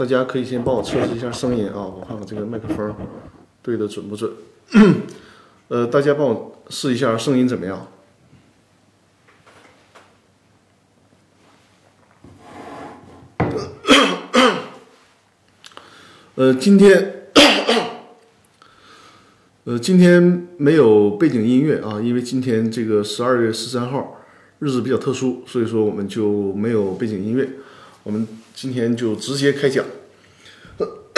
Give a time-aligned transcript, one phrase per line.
[0.00, 2.94] 大家可以先帮我测试一下声音啊，我看看这个麦克风
[3.60, 4.32] 对的准不准。
[5.68, 7.86] 呃，大家帮我试一下声音怎么样？
[16.36, 17.26] 呃，今天，
[19.64, 24.22] 呃，今天没有背景音乐啊，因为今天这个十二月十三号
[24.60, 27.46] 日子比较特殊，所以说我们就没有背景音乐。
[28.02, 28.26] 我们
[28.60, 29.82] 今天就直接开讲。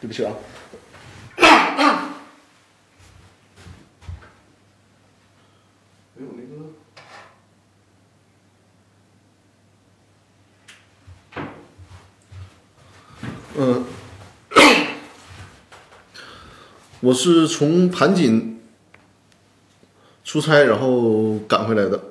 [0.00, 0.32] 对不起啊。
[13.58, 13.84] 嗯，
[17.00, 18.62] 我是从盘锦
[20.24, 22.02] 出差，然后赶回来的，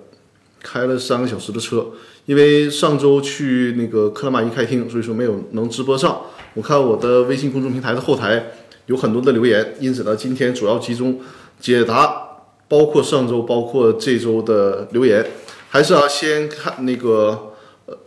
[0.68, 1.88] 开了三个小时的车。
[2.26, 6.20] 因为上周去那个克拉玛依开庭，所以说没有能直播上。
[6.56, 8.48] 我看我的微信公众平台的后台
[8.88, 11.22] 有很多的留言，因此呢，今天主要集中
[11.62, 15.26] 解答包括上周、包括这周的留言。
[15.70, 17.54] 还是啊，先看那个
[17.86, 17.98] 呃，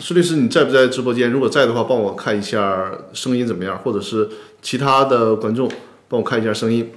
[0.00, 1.30] 苏律师你在不在直播间？
[1.30, 4.28] 如果在的话，帮我看一下声音怎么样，或者是
[4.60, 5.70] 其他的观众
[6.08, 6.90] 帮我看一下声音。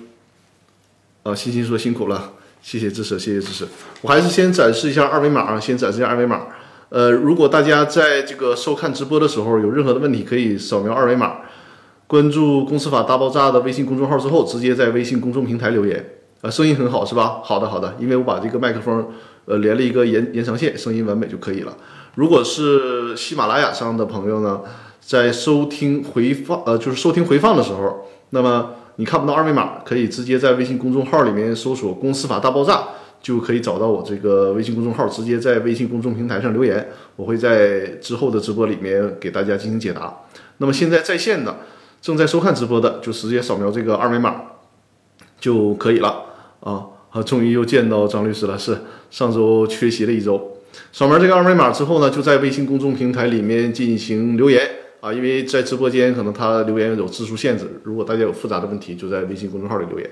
[1.24, 3.68] 啊，欣欣说辛苦了，谢谢支持，谢谢支持。
[4.02, 6.48] 我还是先展示一下二维码啊，先展示一下二维码。
[6.90, 11.38] 呃，如果大家在这个收看直播的时候有任何的问题，可以扫描二维码，
[12.06, 16.06] 关注“公司法大爆炸”的微信公众号之后，直接在微信公众平台留言。
[16.42, 17.40] 啊，声音很好是吧？
[17.44, 19.08] 好的，好的，因为我把这个麦克风
[19.46, 21.78] 呃连了一个延延长线，声音完美就可以了。
[22.16, 24.62] 如果是喜马拉雅上的朋友呢，
[25.00, 32.84] 在收听回放呃就是收听回放的时候，那么你看不到二维码，可以直接在微信公众号里面搜索“公司法大爆炸”。
[33.22, 40.12] 就可以找到我这个微信公众号，直接在微信公众平台上留言，我会在之后的直播里面给大家进行解答。
[40.58, 41.58] 那么现在在线的
[42.02, 44.42] 正在收看直播的，就直接扫描这个二维码
[45.40, 46.24] 就可以了
[46.62, 46.88] 啊！
[47.24, 48.76] 终于又见到张律师了，是
[49.12, 50.58] 上周缺席了一周。
[50.92, 54.68] 扫描这个二维码之后呢，就在微信公众平台里面进行留言
[55.02, 60.08] 啊，因为在直播间可能他留言有字数限制，如果大家有复杂的问题，就在微信公众号里留言。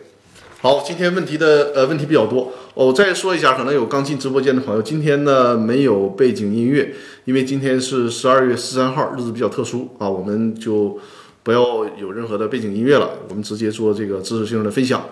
[0.61, 6.94] 好，今天问题的呃问题比较多，我再说一下，可能有刚进直播间的朋友，今天呢没有背景音乐，
[7.25, 10.99] 因为今天是十二月十三号，日子比较特殊啊，我们就
[11.44, 15.05] 不要有任何的背景音乐了，我们直接做这个知识性的分享。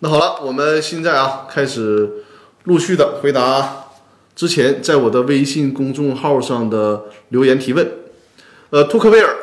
[0.00, 2.08] 那好了，我们现在啊开始
[2.64, 3.86] 陆续的回答
[4.36, 7.90] 之前在我的微信公众号上的留言提问。
[8.70, 9.36] 呃，托克维尔，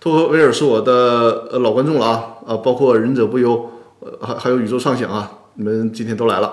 [0.00, 3.70] 托克维尔是我的呃老观众了啊啊，包括忍者不忧。
[4.00, 5.30] 呃，还还有宇宙畅想啊！
[5.54, 6.52] 你们今天都来了。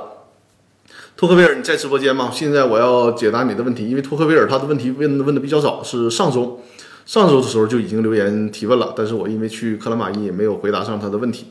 [1.17, 2.29] 托克维尔，你在直播间吗？
[2.31, 6.61] 现在我要解答你的问题，因为托克维尔他的问题问问的比较早，是上周，
[7.07, 11.47] 上周的时候就已经留言提问了，但是我因为去克拉玛依也没有回答上他的问题。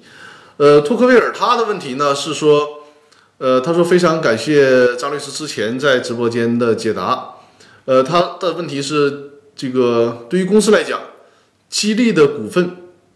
[0.57, 2.65] 呃，托克维尔他的问题呢是说，
[3.39, 7.35] 呃，他说非常感谢张律师之前在直播间的解答。
[7.87, 9.28] 呃，他的问题是
[9.59, 10.99] 这个对于公司来讲，
[11.69, 12.71] 激励的股份。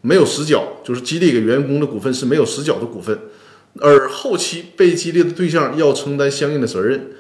[0.05, 3.17] 没有实缴，就是激励给员工的股份是没有实缴的股份，
[3.79, 7.13] 而后期被激励的对象要承担相应的责任。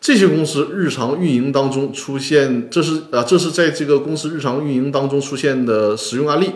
[0.00, 6.50] 这些公司日常运营当中出现，这是啊，这是在这个公司日常运营当中出现的使用案例。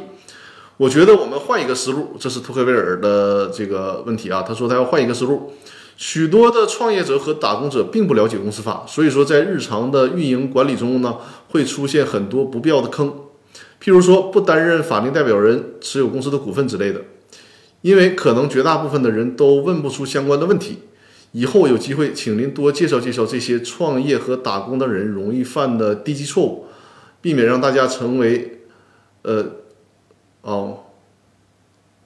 [0.79, 4.41] 我觉得我们换一个思路，这是托克维尔的这个问题啊。
[4.41, 5.53] 他说他要换一个思路。
[5.97, 11.19] 许多的创业者和打工者并不了解公司法，所以说在日常的运营管理中呢，
[11.51, 13.15] 会出现很多不必要的坑。
[13.81, 17.03] 譬如说，不担任法定代表人、持有公司的股份之类的，
[17.83, 20.79] 因为可能绝大部分的人都问不出相关的问题。
[21.33, 26.67] 以后有机会，请您多介绍介绍这些创业和打工的人容易犯的低级错误，
[27.21, 28.61] 避免让大家成为，
[29.23, 29.45] 呃，
[30.43, 30.85] 哦，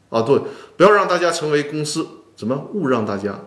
[0.09, 0.41] 啊，对，
[0.77, 3.39] 不要让大家成为公司怎么误让大家，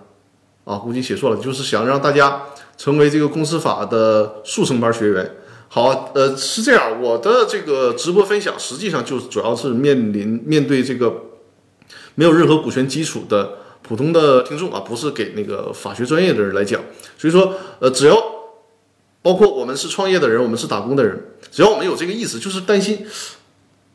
[0.64, 2.44] 啊，估计写错了，就是想让大家
[2.78, 5.38] 成为这个公司法的速成班学员。
[5.68, 11.14] 好，呃，是这样，我的这个直播分享实际上就主要是面临面对这个
[12.16, 16.82] 没有任何股权基础的普通的听众啊，不是给那个法学专业的人来讲。
[17.18, 18.16] 所以说，呃，只要
[19.22, 21.18] 包括我们是创业的人，我们是打工的人，
[21.52, 23.06] 只要我们有这个意思，就是担心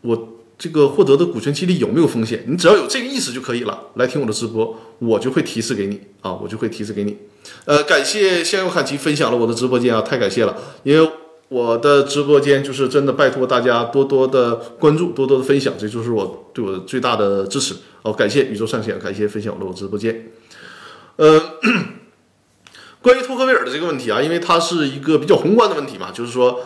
[0.01, 3.79] 我这个获得的股权激励有没有风险，你只要有这个意思就可以了。
[3.95, 7.17] 来听我的直播，我就会提示给你啊，我就会提示给你。
[7.65, 11.11] 呃，感谢向右看齐分享了我的直播间啊，太感谢了，因为。
[11.49, 17.73] 我的直播间就是真的，拜托大家多多的关注，多多的分享，这就是我对我最大的支持。
[18.03, 20.33] 好，感谢宇宙上线，感谢分享我的直播间。
[21.15, 21.41] 呃，
[23.01, 26.59] 关于托克维尔的这个问题啊，因为它是一个比较宏观的问题嘛，就是说，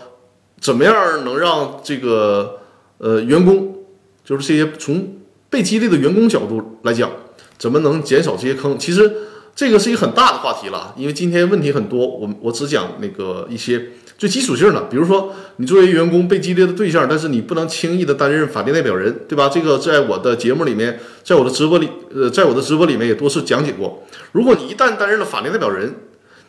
[0.58, 2.60] 怎么样能让这个
[2.96, 3.79] 呃员工，
[4.25, 5.17] 就是这些从
[5.49, 7.11] 被激励的员工角度来讲，
[7.58, 8.78] 怎么能减少这些坑？
[8.78, 9.12] 其实
[9.55, 19.49] 这个是一个很大的话题了，因为今天问题很多，我我只讲那个一些最基础性的，比如说你作为员工被激励的对象，但是你不能轻易的担任法定代表人，对吧？
[19.49, 24.05] 这个在我的节目里面，在我的直播里，呃，在我的直播里面也多次讲解过。
[24.32, 25.94] 如果你一旦担任了法定代表人，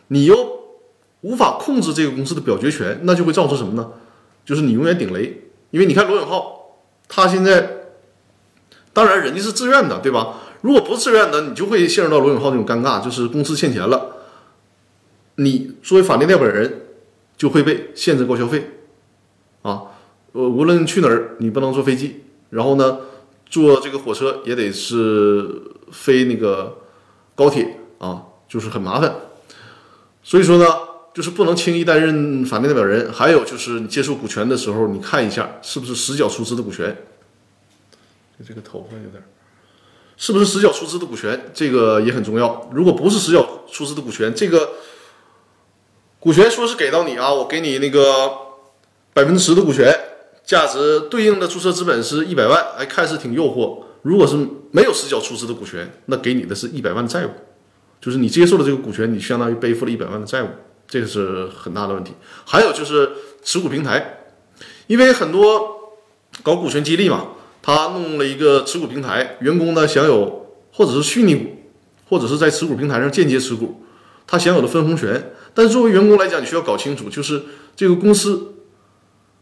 [0.08, 0.36] 你又
[1.22, 3.88] 无法控制这个公司的表决权，那就会造成什么呢？
[4.44, 6.61] 就是你永远顶雷，因为你看罗永浩，
[7.12, 7.80] 他现在。
[8.94, 10.34] 当然，人家是自愿的，对吧？
[10.60, 14.16] 如果不自愿的，你就会陷入到罗永浩这种尴尬，就是公司欠钱了，
[15.36, 16.88] 你作为法定代表人
[17.38, 18.68] 就会被限制高消费，
[19.62, 19.84] 啊，
[20.32, 22.98] 呃，无论去哪儿，你不能坐飞机，然后呢，
[23.46, 25.48] 坐这个火车也得是
[25.90, 26.76] 飞那个
[27.34, 29.14] 高铁啊，就是很麻烦。
[30.22, 30.66] 所以说呢，
[31.14, 33.12] 就是不能轻易担任法定代表人。
[33.12, 36.96] 还有就是你接受股权的时候，你看一下是不是实缴出资的股权。
[38.38, 39.22] 就这个头发有点，
[40.16, 41.50] 是不是实缴出资的股权？
[41.52, 42.70] 这个也很重要。
[42.72, 44.70] 如果不是实缴出资的股权，这个
[46.18, 48.30] 股权说是给到你啊，我给你那个
[49.12, 49.94] 百分之十的股权，
[50.44, 53.84] 价值对应的注册资本是一百万，哎，看似挺诱惑。
[54.02, 54.36] 如果是
[54.72, 57.30] 没有实缴出资的股权，那给你的是一百万债务，
[58.00, 60.48] 就是你接受了这个股权，你相当于背负了一百万的债务，
[60.88, 62.12] 这个是很大的问题。
[62.44, 63.10] 还有就是
[63.42, 64.24] 持股平台，
[64.86, 65.94] 因为很多
[66.42, 67.28] 搞股权激励嘛。
[67.64, 71.46] 他弄了一个持股平台，员工呢享有或者是虚拟股，
[72.08, 73.84] 或者是在持股平台上间接持股，
[74.26, 75.32] 他享有的分红权。
[75.54, 77.40] 但是作为员工来讲，你需要搞清楚，就是
[77.76, 78.54] 这个公司，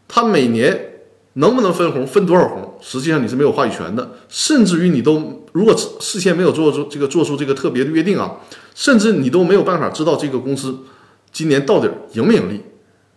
[0.07, 1.01] 他每年
[1.33, 4.11] 能不能分红，分多少红，实际上你是没有话语权的。
[4.29, 8.35] 甚至于你都如果事先没有做出这个做出这个特别的约定啊，
[8.75, 10.77] 甚至你都没有办法知道这个公司
[11.31, 12.61] 今年到底盈没盈利。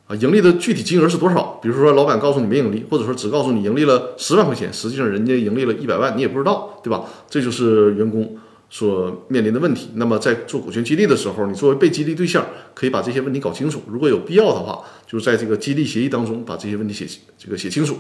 [0.06, 1.58] 啊，盈利的具体金额是多少？
[1.62, 7.06] 比如说，老板告诉你没盈利，或者说只告诉你盈利了十万块钱，实际上人家盈利了一百万，你也不知道，对吧？
[7.30, 8.36] 这就是员工
[8.68, 9.88] 所面临的问题。
[9.94, 12.44] 那么在做股权激励的时候，你作为被激励对象，
[12.74, 13.80] 可以把这些问题搞清楚。
[13.86, 17.06] 如果有必要的话，就是在这个激励协议当中把这些问题写
[17.38, 17.96] 这个写清楚。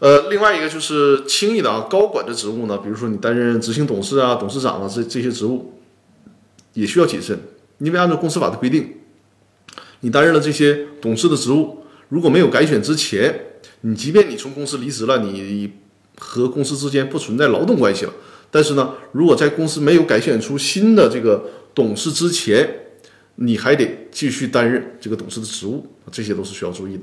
[0.00, 5.74] 呃，另外一个就是轻易的啊，高管的职务呢，比如说你担任执行董事啊、董事长啊这这些职务，
[6.72, 7.38] 也需要谨慎，
[7.78, 8.92] 因为按照公司法的规定。
[10.06, 13.40] 你担任了这些董事的职务，如果没有改选之前，
[13.80, 15.72] 你即便你从公司离职了，你
[16.16, 18.12] 和公司之间不存在劳动关系了。
[18.48, 22.86] 但是呢，如果在公司没有改选出新的这个董事之前，
[23.34, 27.02] 你还得继续担任这个董事的职务，这些都是需要注意的。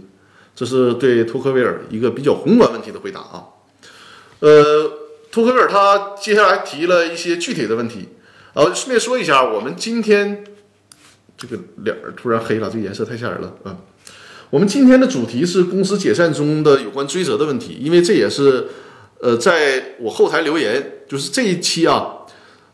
[0.56, 3.44] 这是对托克维尔一个比较宏观问题的回答啊。
[4.39, 4.89] 呃，
[5.29, 8.07] 托克维尔他接下来提了一些具体的问题，
[8.53, 10.45] 呃，顺便说一下，我们今天。
[11.38, 13.77] 这个脸儿突然黑了，这个颜色太吓人了啊！
[14.50, 18.68] 我们今天的主题是公司解散中的有关追责的问题，因为这也是
[19.19, 22.19] 呃，在我后台留言，就是这一期啊，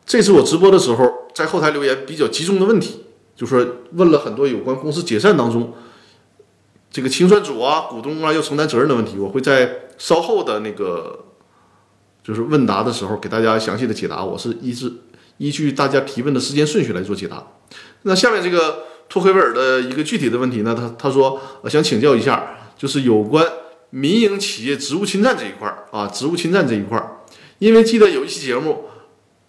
[0.06, 5.74] 这次我直播的时候，在后台留言比较集中的问题，就说问了很多有关公司解散当中
[6.92, 11.26] 这个清算组啊、股东啊要承担责任的问题，我会在稍后的那个
[12.24, 14.92] 就是问答的时候给大家详细的解答，我是依据
[15.38, 17.48] 依据大家提问的时间顺序来做解答。
[18.04, 23.46] 那下面这个托克维尔的一个具体的问题呢，他他说，我想请教一下，就是有关
[23.90, 27.22] 民营企业职务侵占这一块儿啊，职务侵占这一块儿，
[27.58, 28.86] 因为记得有一期节目，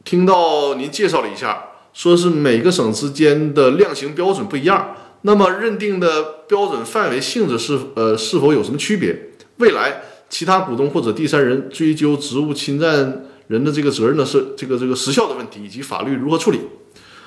[0.03, 9.31] 听到您介绍了一下，说是每个省之间的量刑标准不一样，那么认定的标准范围性质是呃是否有什么区别？
[9.59, 16.61] 未来其他股东或者第三人追究职务侵占人的这个责任呢，是这个这个时效的问题，以及法律如何处理？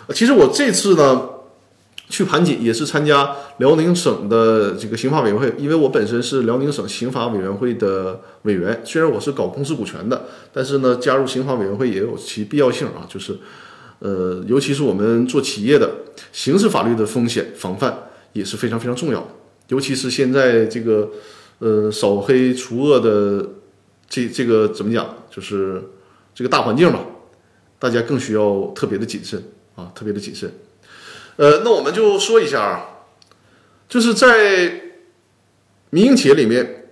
[0.09, 1.29] 其实我这次呢
[2.09, 8.81] 去盘锦也是参加辽宁省的这个刑法委员会，因为我本身是辽宁省刑法委员会的委员。
[8.83, 13.07] 虽然我是搞公司股权的，但是呢，加入刑法委员会也有其必要性啊。
[13.07, 13.37] 就是，
[13.99, 15.89] 呃，尤其是我们做企业的，
[16.31, 17.97] 刑事法律的风险防范
[18.33, 19.27] 也是非常非常重要的。
[19.69, 21.09] 尤其是现在这个，
[21.59, 23.47] 呃，扫黑除恶的
[24.07, 25.81] 这这个怎么讲，就是
[26.35, 26.99] 这个大环境吧，
[27.79, 29.41] 大家更需要特别的谨慎。
[29.75, 30.53] 啊，特别的谨慎。
[31.35, 32.85] 呃，那我们就说一下啊，
[33.89, 34.81] 就是在
[35.89, 36.89] 民营企业里面，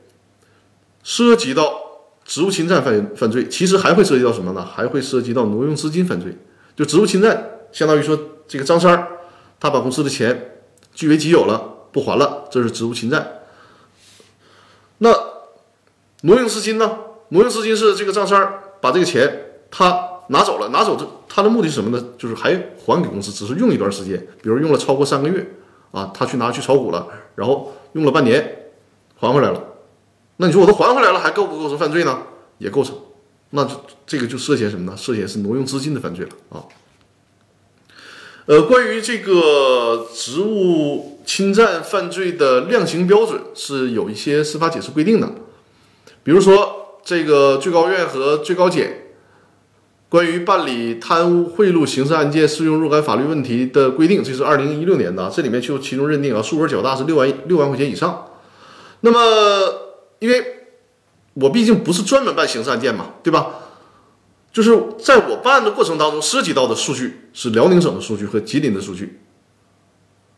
[1.03, 1.79] 涉及到
[2.25, 4.65] 职务侵占犯犯罪，其实还会涉及到什么呢？
[4.65, 6.35] 还会涉及到挪用资金犯罪。
[6.75, 9.07] 就职务侵占，相当于说这个张三儿，
[9.59, 10.63] 他把公司的钱
[10.95, 13.41] 据为己有了，不还了，这是职务侵占。
[14.97, 15.11] 那
[16.21, 16.97] 挪用资金呢？
[17.29, 20.10] 挪用资金是这个张三儿把这个钱他。
[20.31, 22.03] 拿走了，拿走这他的目的是什么呢？
[22.17, 22.51] 就是还
[22.85, 25.45] 还给公司，只是用一段时间，比如用了超过三个月
[25.91, 28.71] 啊，他去拿去炒股了，然后用了半年，
[29.19, 29.61] 还回来了。
[30.37, 32.23] 那你说我都还回来了，还构不构成犯罪呢？
[32.59, 32.95] 也构成。
[33.51, 33.75] 那就
[34.07, 34.97] 这个就涉嫌什么呢？
[34.97, 36.63] 涉嫌是挪用资金的犯罪了啊。
[38.45, 45.29] 呃，关于这个职务侵占犯罪的量刑标准是有一些司法解释规定的，
[46.23, 49.00] 比如说这个最高院和最高检
[50.11, 58.25] 关于办理贪污贿赂刑事案件适用若干法律问题的规定，这是二零一六年的，这里面就其中认定啊，数额较大是六万六万块钱以上。
[58.99, 59.17] 那么，
[60.19, 60.43] 因为
[61.35, 63.47] 我毕竟不是专门办刑事案件嘛，对吧？
[64.51, 69.21] 就是在我办案的过程当中，涉及到的数据是辽宁省的数据和吉林的数据。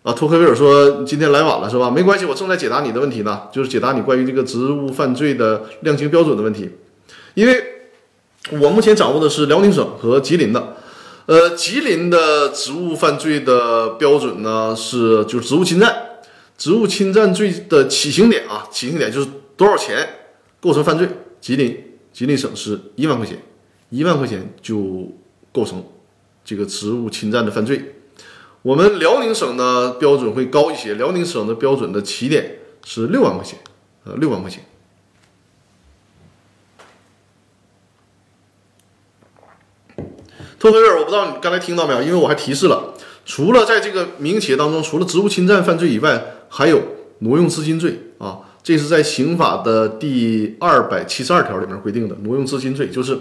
[0.03, 1.89] 啊，托克维尔说今天来晚了是吧？
[1.89, 6.69] 没关系，我正在解答你的问题呢，就是解答你关于这个职务犯罪的量刑标准的问题。
[7.33, 7.82] 因为
[8.51, 10.75] 我目前掌握的是辽宁省和吉林的，
[11.25, 15.95] 呃，吉林的职务犯罪的标准呢是就是职务侵占，
[16.57, 20.07] 职务侵占罪的起刑点啊，起刑点就是多少钱
[20.59, 21.07] 构成犯罪？
[21.39, 23.37] 吉林吉林省是一万块钱。
[23.89, 25.07] 一万块钱就
[25.51, 25.85] 构成
[26.43, 27.93] 这个职务侵占的犯罪。
[28.63, 33.59] 我们辽宁省的标准会高一些，辽宁省的标准的起点是六万块钱，
[34.05, 34.65] 呃，六万块钱。
[40.63, 42.93] 托克维尔，我不知道你刚才听到没有，因为我还提示了，
[43.25, 46.81] 除了在这个民营企业当中，除了职务侵占犯罪以外，还有
[47.19, 53.19] 挪用资金罪啊，这是在刑法的第二百七十二条里面规定的挪用资金罪，就是。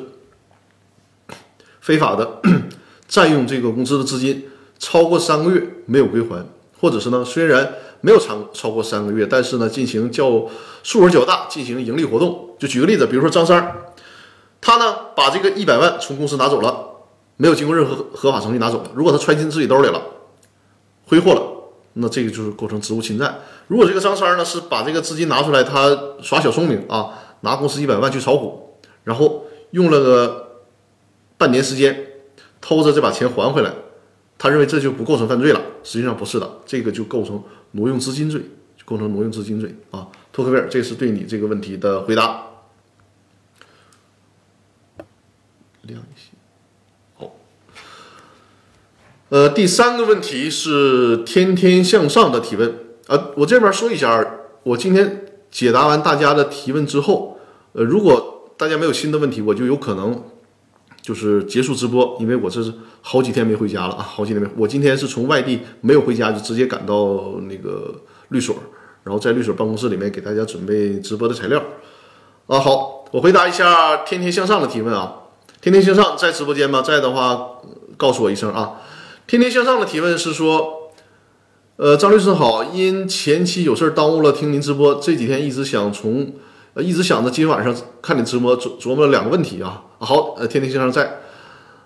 [1.81, 2.41] 非法的
[3.09, 6.47] 占用这个公司的资金超过三个月没有归还，
[6.79, 10.49] 或者是呢虽然没有超超过三个月，但是呢进行较
[10.85, 12.51] 数额较大进行盈利活动。
[12.57, 13.79] 就举个例子，比如说张三，
[14.61, 16.92] 他呢把这个一百万从公司拿走了，
[17.37, 18.91] 没有经过任何合法程序拿走了。
[18.95, 20.03] 如果他揣进自己兜里了，
[21.07, 21.43] 挥霍了，
[21.95, 23.41] 那这个就是构成职务侵占。
[23.69, 30.43] 如果这个张三呢是把这个资金拿出来，他耍小聪明啊，拿公司一百万去炒股，然后用了个。
[31.39, 32.07] 半年时间
[32.61, 33.75] 偷着这把钱还回来，
[34.39, 35.61] 他认为这就不构成犯罪了。
[35.83, 38.41] 实际上不是的，这个就构成挪用资金罪，
[38.77, 40.07] 就构成挪用资金罪啊。
[40.33, 42.47] 托克维尔，这是对你这个问题的回答。
[45.81, 46.31] 亮一些，
[47.17, 47.33] 好。
[49.33, 52.71] 呃，第三个问题是天天向上的提问
[53.07, 54.23] 啊，我这边说一下，
[54.62, 57.39] 我今天解答完大家的提问之后，
[57.73, 60.23] 呃，如果大家没有新的问题，我就有可能。
[61.01, 64.47] 就是结束直播，因为我这是好几天没回家了啊，好几天没。
[64.55, 68.55] 我今天是从外地没有回家，就直接赶到那个律所，
[69.03, 71.59] 然后在律所办公室里面给大家准备直播的材料。
[72.49, 75.15] 啊，好，我回答一下天天向上的提问啊。
[75.62, 76.83] 天天向上在直播间吗？
[76.83, 77.49] 在的话，
[77.97, 78.75] 告诉我一声啊。
[79.33, 80.93] 天天向上的提问是说，
[81.77, 86.35] 呃，张律师好，因前期有事耽误了听您直播，这几天一直想从。
[86.75, 89.85] 呃，一直想着今天晚上看你直播，琢琢磨了两个问题啊。
[90.01, 91.23] 好，呃，天天向上在，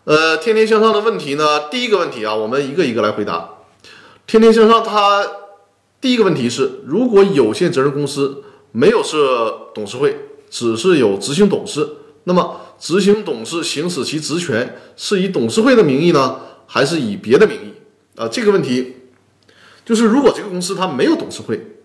[0.02, 3.50] 呃，天天向上的问题呢，第一个问题啊，我们一个一个来回答。
[4.26, 5.24] 天天向上，它
[6.00, 10.18] 第一个问题是，如果有限责任公司没有设董事会，
[10.50, 11.90] 只是有执行董事，
[12.24, 18.20] 那么执行董事行使其职权是以董事会的名义呢，还是以别的名义？
[18.20, 18.96] 啊，这个问题
[19.84, 21.78] 就是，如果这个公司它没有董事会，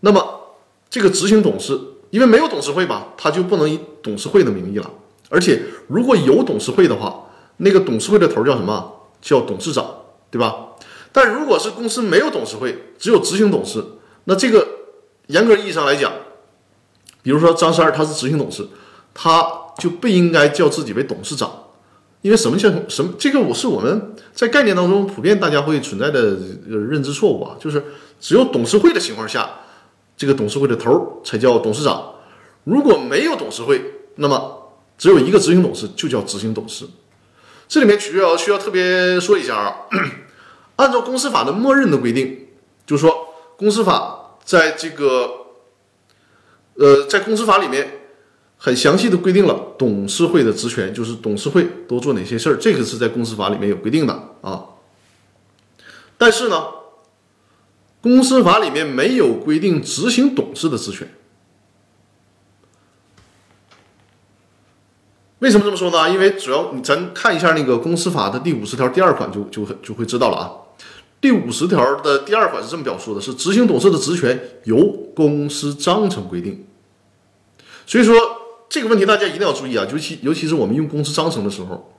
[0.00, 0.56] 那么
[0.88, 1.80] 这个执行董事。
[2.12, 4.90] 因为没有董事会吧，他就不能以董事会的名义了。
[5.30, 7.24] 而且如果有董事会的话，
[7.56, 8.92] 那个董事会的头叫什么？
[9.22, 10.72] 叫董事长，对吧？
[11.10, 13.82] 但如果是公司没有董事会，只有执行董事，
[14.24, 14.68] 那这个
[15.28, 16.12] 严格意义上来讲，
[17.22, 18.68] 比如说张三他是执行董事，
[19.14, 19.42] 他
[19.78, 21.61] 就不应该叫自己为董事长，
[22.22, 23.12] 因为什么叫什么？
[23.18, 27.84] 这个我是我们在概念当中普遍大家会存在的认知错误啊，就是
[28.18, 29.58] 只有董事会的情况下。
[30.14, 32.14] 这个董事会的头才叫董事长，
[32.62, 33.82] 如果没有董事会，
[34.16, 36.86] 那么只有一个执行董事，就叫执行董事。
[37.66, 39.76] 这里面需要需要特别说一下啊，
[40.76, 42.46] 按照公司法的默认的规定，
[42.86, 45.30] 就是说公司法在这个，
[46.74, 48.01] 呃，在公司法里面
[48.62, 54.64] 很详细的规定了董事会的职权，就是董事会都做哪些事儿，这个是在公司法里面有规定的啊。
[56.16, 56.62] 但是呢。
[58.02, 61.08] 公司法里面没有规定执行董事的职权，
[65.38, 66.10] 为什么这么说呢？
[66.10, 70.50] 因为主要咱看一下那个公司法的第五十条第二款就就就会知道了啊。
[71.20, 76.66] 第五十条的第二款是这么表述的：是执行董事的职权由公司章程规定。
[77.86, 78.16] 所以说
[78.72, 81.92] 这个问题大家一定要注意啊，尤其尤其是我们用公司章程的时候，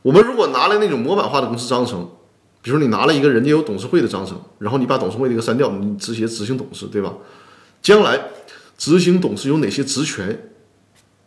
[0.00, 2.10] 我们如果拿来那种模板化的公司章程。
[2.62, 7.12] 比如说你拿了一个人家有董事会的章程，然后你把董事会那个删掉，你只写执行董事，对吧？
[7.82, 8.18] 将来
[8.78, 10.48] 执行董事有哪些职权，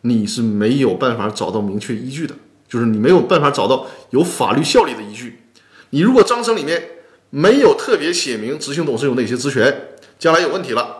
[0.00, 2.34] 你是没有办法找到明确依据的，
[2.68, 5.44] 就是你没有办法找到有法律效力的依据。
[5.90, 6.82] 你如果章程里面
[7.30, 10.97] 没有特别写明执行董事有哪些职权，将来有问题了，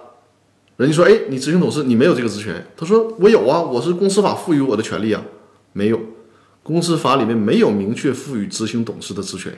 [0.79, 5.21] 人家说，哎，你执行董事你没有这个职权，他说我有啊，我是公司法赋予我的权利啊，
[5.73, 6.01] 没有，
[6.63, 9.53] 公司法里面没有明确赋予执行董事的职权。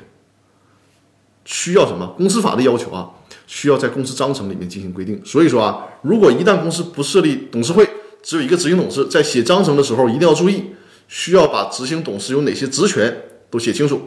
[1.44, 2.14] 需要什么？
[2.16, 3.10] 公司法的要求啊，
[3.46, 5.20] 需要在公司章程里面进行规定。
[5.22, 7.86] 所以说啊，如果一旦公司不设立董事会，
[8.22, 10.70] 只有一个执行董事，在写章程的时候一定要注意，
[11.06, 14.00] 需要把执行董事有哪些职权都写清楚。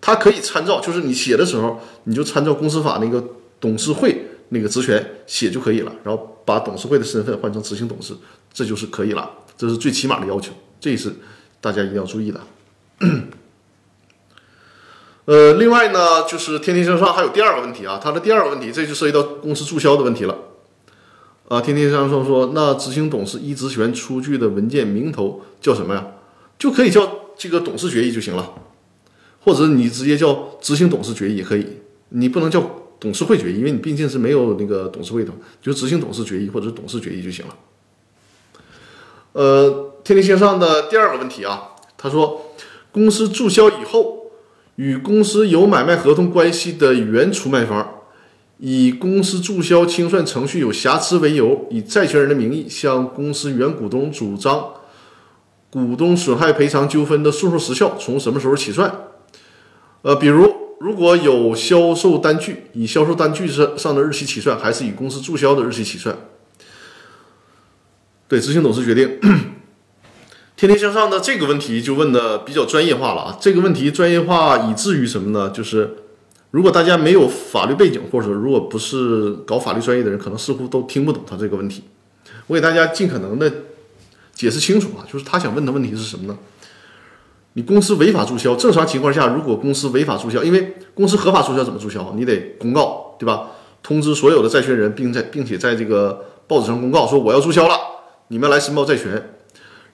[0.00, 3.24] 他可以参照，就是你写的时候，你就参照公司法那个
[3.58, 8.14] 董事会那个职权写就可以了，然后把董事会的身份换成执行董事，
[8.52, 9.30] 这就是可以了。
[9.56, 11.12] 这是最起码的要求，这也是
[11.60, 12.40] 大家一定要注意的。
[15.26, 20.36] 呃，另外呢，就是天天向上还有第二个问题啊，它的第二个问题，这就涉及到公司注销的问题了。
[21.48, 26.06] 啊，天天向上说，那执行董事一职权出具的文件名头叫什么呀？
[26.58, 28.52] 就可以叫这个董事决议就行了，
[29.40, 31.66] 或者你直接叫执行董事决议也可以，
[32.10, 32.60] 你不能叫
[32.98, 37.56] 董事会决议，因为你毕竟是没有那个董事会的，就执行董事决议或者董事决议就行了。
[39.32, 42.52] 呃，天天向上的第二个问题啊，他说，
[42.92, 44.22] 公司注销以后。
[44.76, 48.00] 与公司有买卖合同关系的原出卖方，
[48.58, 54.70] 以公司注销清算程序有瑕疵为由，以债权人的名义向公司原股东主张
[55.70, 58.92] 股东损害赔偿纠纷的诉讼时效从什么时候起算？
[60.02, 60.52] 呃，比如
[60.84, 66.14] 如果有销售单据，以销售单据上上的日期起算，还是以公司注销的日期起算？
[68.28, 69.18] 对，执行董事决定。
[70.54, 73.38] 天天向上的这个问题就问的比较专业化了啊！
[73.40, 75.48] 这个问题专业化以至于什么呢？
[75.48, 75.96] 就是
[76.50, 81.84] 如果大家没有法律背景，或者如果不是搞法律专业的人，可能似乎都听不懂他这个问题。
[82.46, 83.50] 我给大家尽可能的
[84.34, 85.08] 解释清楚啊！
[85.10, 86.36] 就是他想问的问题是什么呢？
[87.54, 92.12] 你公司违法注销，正常情况下，如果公司违法注销，因为公司合法注销怎么注销？
[92.16, 93.50] 你得公告，对吧？
[93.82, 97.74] 通知所有的债权人，并在并且在这个报纸上公告说我要注销了，
[98.28, 99.34] 你们来申报债权。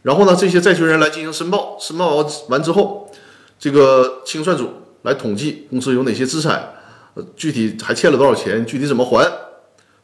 [0.03, 3.11] 然后呢，这些债权人来进行申报，申报完之后，
[3.59, 4.71] 这个清算组
[5.03, 6.73] 来统计公司有哪些资产，
[7.13, 9.31] 呃，具体还欠了多少钱，具体怎么还，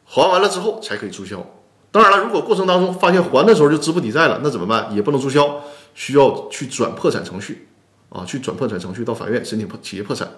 [0.05, 1.43] 还完了之后才可以注销。
[1.89, 4.93] 当然了，如果过程当中发现还的时候就资不抵债了，那怎么办？
[4.93, 5.63] 也不能注销，
[5.97, 7.67] 需要去转破产程序，
[8.09, 10.29] 啊，去转破产程序到法院申请破企业破产，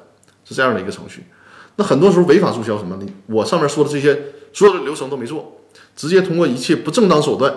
[0.45, 1.26] 是这样的一个程序。
[1.76, 3.06] 那很多时候违法注销什么呢？
[3.26, 4.19] 我上面说的这些
[4.54, 5.60] 所有的流程都没做，
[5.95, 7.54] 直接通过一切不正当手段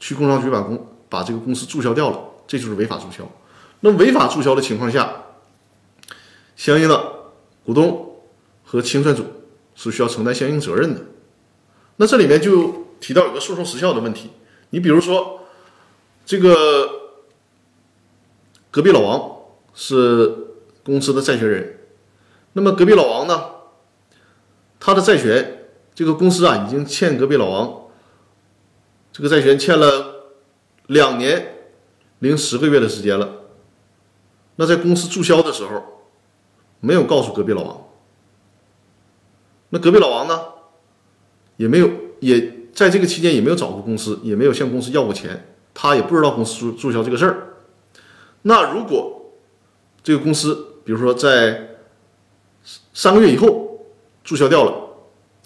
[0.00, 0.86] 去工商局把公。
[1.10, 3.26] 把这个公司注销掉了，这就是违法注销。
[3.80, 5.10] 那违法注销的情况下，
[6.54, 7.02] 相应的
[7.64, 8.14] 股东
[8.62, 9.24] 和清算组
[9.74, 11.00] 是需要承担相应责任的。
[11.96, 14.28] 那这里面就提到有个诉讼时效的问题。
[14.68, 15.40] 你比如说，
[16.26, 17.07] 这个
[18.78, 19.36] 隔壁老王
[19.74, 20.32] 是
[20.84, 21.80] 公司的债权人，
[22.52, 23.42] 那么隔壁老王呢，
[24.78, 27.88] 他的债权，这个公司啊已经欠隔壁老王
[29.12, 30.14] 这个债权欠了。
[30.86, 31.56] 两年
[32.20, 33.28] 零十个月的时间了，
[34.54, 35.82] 那在公司注销的时候，
[36.78, 37.84] 没有告诉隔壁老王，
[39.70, 40.40] 那隔壁老王呢，
[41.56, 47.47] 也没有也在这个期间也没有找过公司，也没有向公司要过钱，他也不知道公司注注销这个事儿。
[48.42, 49.32] 那如果
[50.02, 51.76] 这个公司，比如说在
[52.92, 53.86] 三个月以后
[54.24, 54.72] 注销掉了，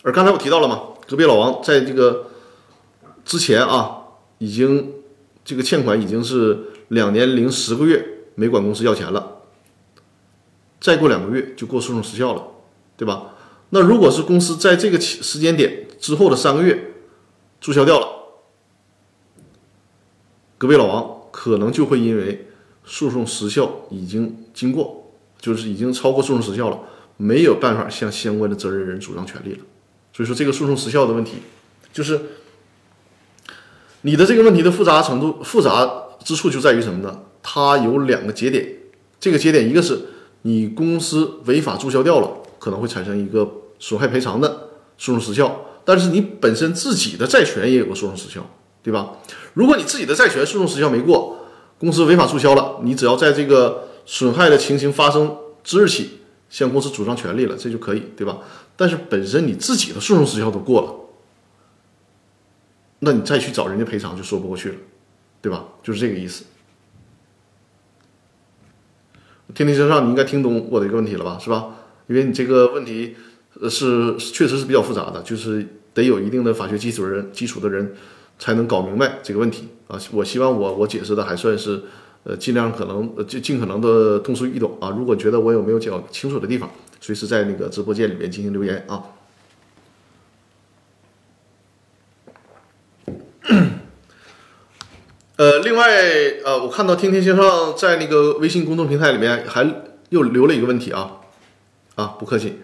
[0.02, 2.26] 而刚才我提到了嘛，隔壁老王在这个
[3.24, 4.02] 之前啊，
[4.38, 4.92] 已经。
[5.44, 6.57] 这个欠款已经是
[6.90, 9.38] 两年零十个月没管公司要钱了，
[10.81, 12.46] 再过两个月就过诉讼时效了，
[12.96, 13.35] 对吧？
[13.70, 16.94] 那如果是公司在这个期时间点之后的三个月
[17.61, 18.07] 注销掉了，
[20.59, 22.46] 隔壁老王可能就会因为
[22.85, 26.79] 诉讼时效已经经过，就是已经超过诉讼时效了，
[27.16, 29.61] 没有办法向相关的责任人主张权利了。
[30.12, 31.38] 所以说这个诉讼时效的问题，
[31.92, 32.21] 就是。
[34.05, 35.88] 你的这个问题的复杂程度、复杂
[36.25, 37.21] 之处就在于什么呢？
[37.40, 38.68] 它有两个节点，
[39.21, 39.97] 这个节点一个是
[40.42, 48.45] 你公司违法注销掉了，可能会产生一个损害赔偿的诉讼时效，但是你本身自己的债权也有个诉讼时效，
[48.83, 49.18] 对吧？
[49.55, 51.41] 如果你自己的债权诉讼时效没过，
[51.83, 58.38] 公司违法注销了，你只要在这个损害的情形发生之日起向公司主张权利了，这就可以，对吧？
[58.77, 60.95] 但是本身你自己的诉讼时效都过了。
[63.01, 64.77] 那你再去找人家赔偿就说不过去了，
[65.40, 65.64] 对吧？
[65.83, 66.45] 就是这个意思。
[69.53, 71.37] 天天向上，你应该听懂我的一个问题了吧？
[71.40, 71.75] 是吧？
[72.07, 73.16] 因为你这个问题，
[73.61, 77.92] 呃，是确实是比较复杂的，就是得有一定的法学基础人基础的人
[78.42, 79.96] 才能搞明白这个问题啊。
[80.11, 81.81] 我希望我我解释的还算是
[82.24, 84.90] 呃尽量可能呃尽尽可能的通俗易懂啊。
[84.98, 86.68] 如果觉得我有没有讲清楚的地方，
[87.00, 89.05] 随时在那个直播间里面进行留言啊。
[95.37, 95.88] 呃，另外，
[96.44, 99.64] 呃，我看到天天先生在那个微信公众平台里面还
[100.11, 101.20] 又留了一个问题啊，
[101.94, 102.59] 啊，不客气。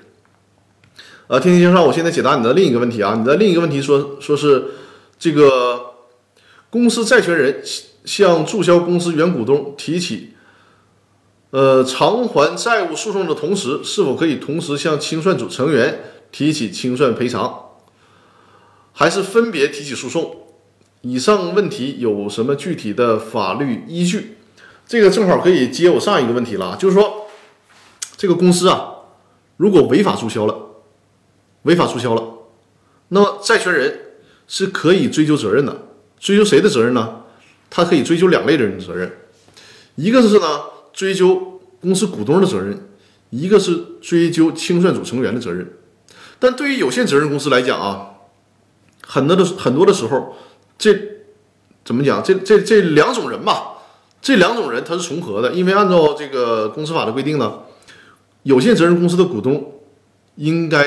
[1.26, 4.64] 呃，天天先生，我现在解答你的另一个问题啊，你的另一个问题说说是
[5.18, 5.94] 这个
[6.70, 7.62] 公司债权人
[8.04, 10.34] 向注销公司原股东提起
[11.50, 16.00] 呃偿还债务诉讼的同时，是否可以同时向清算组成员
[16.30, 17.70] 提起清算赔偿，
[18.92, 20.36] 还是分别提起诉讼？
[21.00, 24.36] 以上问题有什么具体的法律依据？
[24.86, 27.26] 这个正好可以接我上一个问题了，就是说，
[28.16, 28.94] 这个公司啊，
[29.56, 30.58] 如果违法注销了，
[31.62, 32.24] 违法注销了，
[33.08, 34.07] 那么债权人
[34.48, 35.82] 是可以追究责任的。
[36.18, 37.20] 追究谁的责任呢？
[37.70, 39.12] 他可以追究两类人的责任，
[39.94, 42.88] 一个是呢追究公司股东的责任，
[43.30, 45.70] 一个是追究清算组成员的责任。
[46.40, 48.10] 但对于有限责任公司来讲啊，
[49.02, 50.34] 很多的很多的时候。
[50.78, 50.96] 这
[51.84, 52.22] 怎么讲？
[52.22, 53.78] 这这这两种人吧，
[54.22, 57.62] 这两种人他是重合的，因为按照这个公司法的规定呢，
[58.44, 59.80] 有限责任公司的股东
[60.36, 60.84] 应该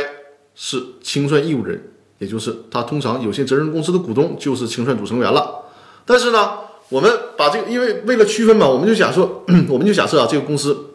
[0.55, 1.90] 是清算义务人，
[2.21, 5.65] 也就是他通常有限责任公司的股东就是清算组成员了。
[6.05, 6.51] 但是呢，
[6.87, 9.27] 我们把这个，因为为了区分嘛，我们就假设，
[9.67, 10.91] 我们就假设啊，这个公司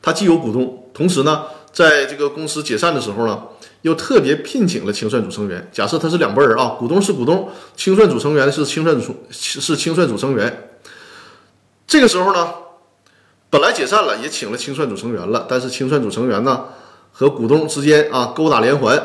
[0.00, 3.42] 它既有股东，同时呢，在这个公司解散的时候呢。
[3.82, 10.68] 又特别聘请了清算组成员，假设他是两拨人啊，股东是股东，清算组成员是清算组是清算组成员。
[11.84, 12.48] 这个时候呢，
[13.50, 16.66] 本来解散了，也请了清算组成员了，但是清算组成员呢
[17.10, 18.96] 和股东之间啊勾打连环，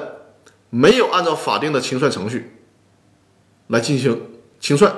[0.77, 2.51] 没有按照法定的清算程序
[3.69, 4.21] 来进行
[4.59, 4.95] 清算，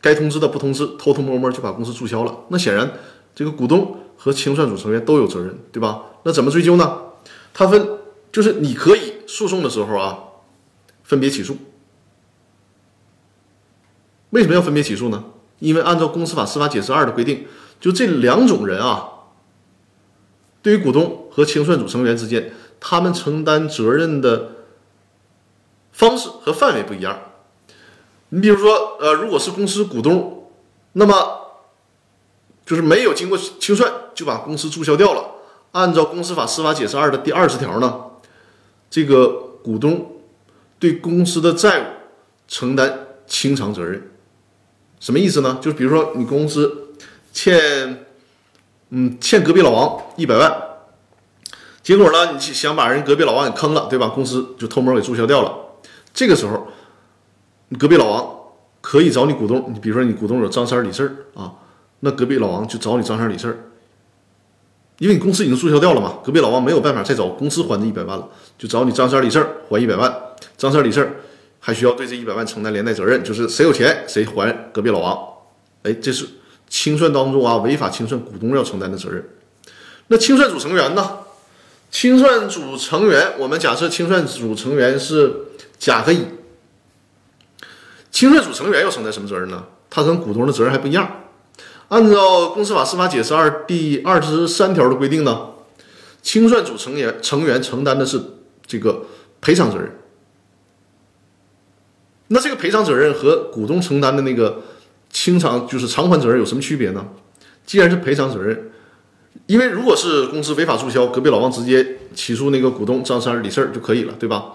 [0.00, 2.40] 该通知的不通知，偷偷摸摸就把公司注销了。
[2.48, 2.92] 那显然
[3.36, 6.06] 这个股东和清算组成员都有责任，对吧？
[6.24, 7.02] 那怎么追究呢？
[7.52, 7.88] 它分
[8.32, 10.18] 就是你可以诉讼的时候啊，
[11.04, 11.56] 分别起诉。
[14.30, 15.22] 为什么要分别起诉呢？
[15.60, 17.46] 因为按照公司法司法解释二的规定，
[17.78, 19.08] 就这两种人啊，
[20.62, 22.52] 对于股东和清算组成员之间，
[22.86, 24.50] 他们承担责任的
[25.90, 27.18] 方式和范围不一样。
[28.28, 30.50] 你比如说，呃，如果是公司股东，
[30.92, 31.62] 那么
[32.66, 35.30] 就是没有经过清算就把公司注销掉了。
[35.72, 38.04] 按照公司法司法解释二的第二十条呢，
[38.90, 39.28] 这个
[39.62, 40.20] 股东
[40.78, 41.84] 对公司的债务
[42.46, 44.10] 承担清偿责任，
[45.00, 45.58] 什么意思呢？
[45.62, 46.94] 就是比如说你公司
[47.32, 48.04] 欠，
[48.90, 50.54] 嗯，欠隔壁老王一百万，
[51.84, 54.08] 结果呢，你想把人隔壁老王给坑了，对吧？
[54.08, 55.54] 公司就偷摸给注销掉了。
[56.14, 56.66] 这个时候，
[57.68, 58.36] 你隔壁老王
[58.80, 61.52] 可以找你股东，你比如说你股东有张三李四啊，
[62.00, 63.70] 那隔壁老王就找你张三李四。
[64.98, 70.10] 因为你公司已经注销掉了嘛，隔壁老王没有办法再找公司还这一百万了，就找你张三李四还一百万。
[70.56, 71.06] 张三李四
[71.60, 75.18] 还需要对这一百万承担连带责任，就是谁有钱谁还隔壁老王。
[75.82, 76.26] 哎，这是
[76.66, 79.22] 清算当中啊违法清算股东要承担的责任。
[80.06, 81.18] 那清算组成员呢？
[81.94, 85.32] 清算组成员，我们假设清算组成员是
[85.78, 86.26] 甲和乙，
[88.10, 89.64] 清算组成员要承担什么责任呢？
[89.88, 91.20] 他跟股东的责任还不一样。
[91.90, 95.50] 按照公司法司法解释二第二十三条的规定呢，
[96.20, 98.20] 清算组成员成员承担的是
[98.66, 99.04] 这个
[99.40, 99.96] 赔偿责任。
[102.26, 104.62] 那这个赔偿责任和股东承担的那个
[105.12, 107.06] 清偿就是偿还责任有什么区别呢？
[107.64, 108.72] 既然是赔偿责任，
[109.46, 114.52] 因为如果是公司违法注销，隔壁老王直接起诉那个股东张三李四就可以了，对吧？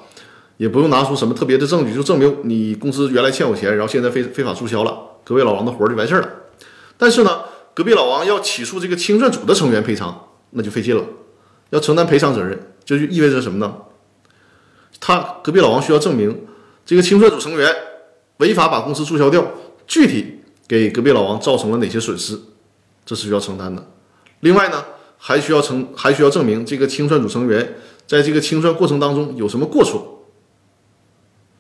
[0.58, 6.30] 也不用拿出什么特别的证据，就证明你公司原来欠我钱，然后现在非非法注销了，隔壁老王的活就完事儿了。
[6.97, 7.41] 但是呢，
[7.73, 11.04] 隔壁老王要起诉这个清算组的成员赔偿，那就费劲了，
[11.69, 13.73] 要承担赔偿责任，这就意味着什么呢？
[14.99, 16.45] 他隔壁老王需要证明
[16.86, 17.73] 这个清算组成员
[18.38, 19.45] 违法把公司注销掉，
[19.88, 22.38] 具体给隔壁老王造成了哪些损失，
[23.06, 23.86] 这是需要承担的。
[24.41, 24.86] 另外呢，
[25.17, 27.75] 还需要成还需要证明这个清算组成员
[28.08, 30.25] 在这个清算过程当中有什么过错，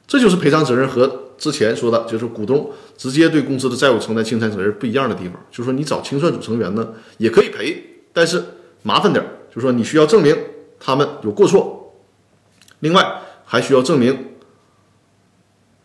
[0.07, 1.25] 这就是赔偿责任和。
[1.39, 8.43] 之前说的就是股东直接对公司的债务承担清算责任不一样的地方，就是说你找清算组成员呢也可以赔，但是
[8.83, 10.37] 麻烦点，就是说你需要证明
[10.81, 11.93] 他们有过错，
[12.79, 14.33] 另外还需要证明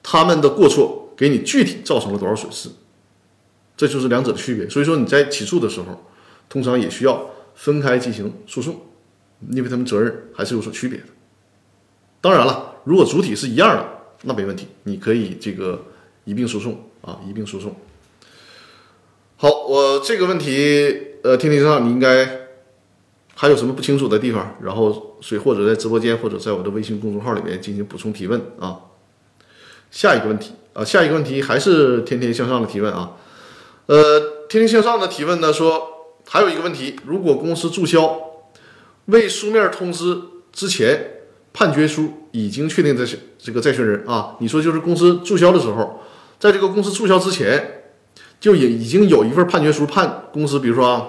[0.03, 2.69] 他们的过错给你具体造成了多少损失，
[3.77, 4.69] 这就是两者的区别。
[4.69, 6.05] 所以说你在起诉的时候，
[6.49, 8.81] 通常也需要分开进行诉讼，
[9.51, 11.05] 因为他们责任还是有所区别的。
[12.21, 13.87] 当然了，如果主体是一样的，
[14.23, 15.85] 那没问题，你可以这个
[16.25, 17.75] 一并诉讼啊，一并诉讼。
[19.37, 22.49] 好，我这个问题，呃，天天上你应该
[23.35, 24.57] 还有什么不清楚的地方？
[24.63, 28.81] 然后所以或者在直播间，或者在我的微信公众号里面进行补充提问啊。
[29.91, 33.17] 下一个问题啊，下一个问题还是天天向上的提问啊。
[33.87, 35.94] 呃，天天向上的提问呢说，
[36.29, 38.21] 还有一个问题，如果公司注销，
[39.07, 40.21] 未书面通知
[40.53, 41.11] 之前。
[41.57, 43.07] 判决书已经确定的
[43.39, 46.01] 这个债权人啊，你说就是公司注销的时候，
[46.37, 47.85] 在这个公司注销之前，
[48.41, 51.07] 就也已经有一份判决书判公司，比如说啊，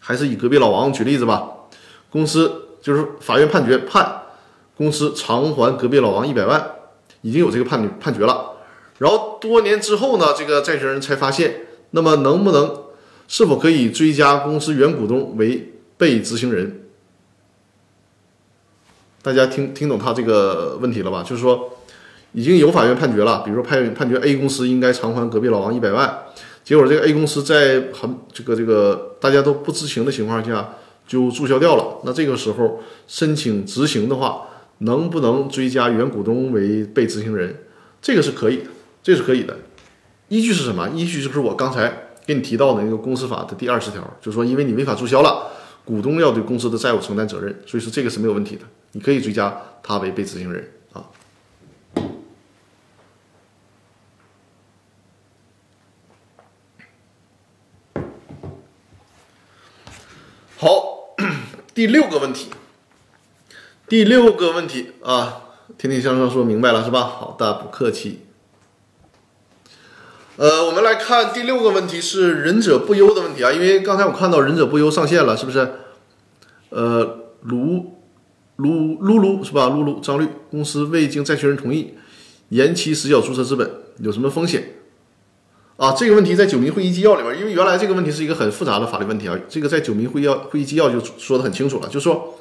[0.00, 1.46] 还是以隔壁老王举例子吧，
[2.08, 4.22] 公司就是法院判决判
[4.78, 6.66] 公司偿还隔壁老王一百万，
[7.20, 8.52] 已经有这个判判决了，
[8.96, 12.83] 然后多年之后呢，这个债权人才发现，那么能不能
[13.36, 16.82] 是否可以追加公司原股东为被执行人？
[19.22, 21.24] 大家听听懂他这个问题了吧？
[21.24, 21.78] 就是说，
[22.30, 26.16] 已经有法院判决了，比如说判判决 A 公司应该偿还隔壁老王一百万，
[26.62, 32.02] 结果这个 A 公司在很这个这个大家都不知情的情况下就注销掉了。
[32.04, 34.42] 那这个时候申请执行的话，
[34.78, 37.64] 能不能追加原股东为被执行人？
[38.00, 38.70] 这个是可以的，
[39.02, 39.56] 这是可以的。
[40.28, 40.88] 依据是什么？
[40.90, 45.50] 依据就是我刚才给你提到的那个公司法的第二十条，就是说，因为你违法注销了，
[45.84, 48.62] 股东要对公司的债务承担责任，所以说这个是没有问题的。
[48.92, 51.04] 你可以追加他为被执行人啊。
[60.56, 61.14] 好，
[61.74, 62.48] 第六个问题，
[63.86, 65.42] 第六个问题啊，
[65.76, 67.02] 天天向上说明白了是吧？
[67.02, 68.20] 好的，不客气。
[70.36, 75.70] 呃，我们来看第六个问题是“仁者不忧”的问题啊，因为刚才我看到“仁者不忧”上线了，是不是？
[76.70, 77.92] 呃，卢。
[78.56, 79.68] 撸撸撸是吧？
[79.68, 81.94] 撸撸张律公司未经债权人同意
[82.50, 83.68] 延期实缴注册资本
[83.98, 84.74] 有什么风险？
[85.76, 92.38] 啊，这个问题在九民会议纪要里面，因为原来这个问题是一个很复杂的法律问题啊，这个在九民会议要会议纪要就说的很清楚了，就说，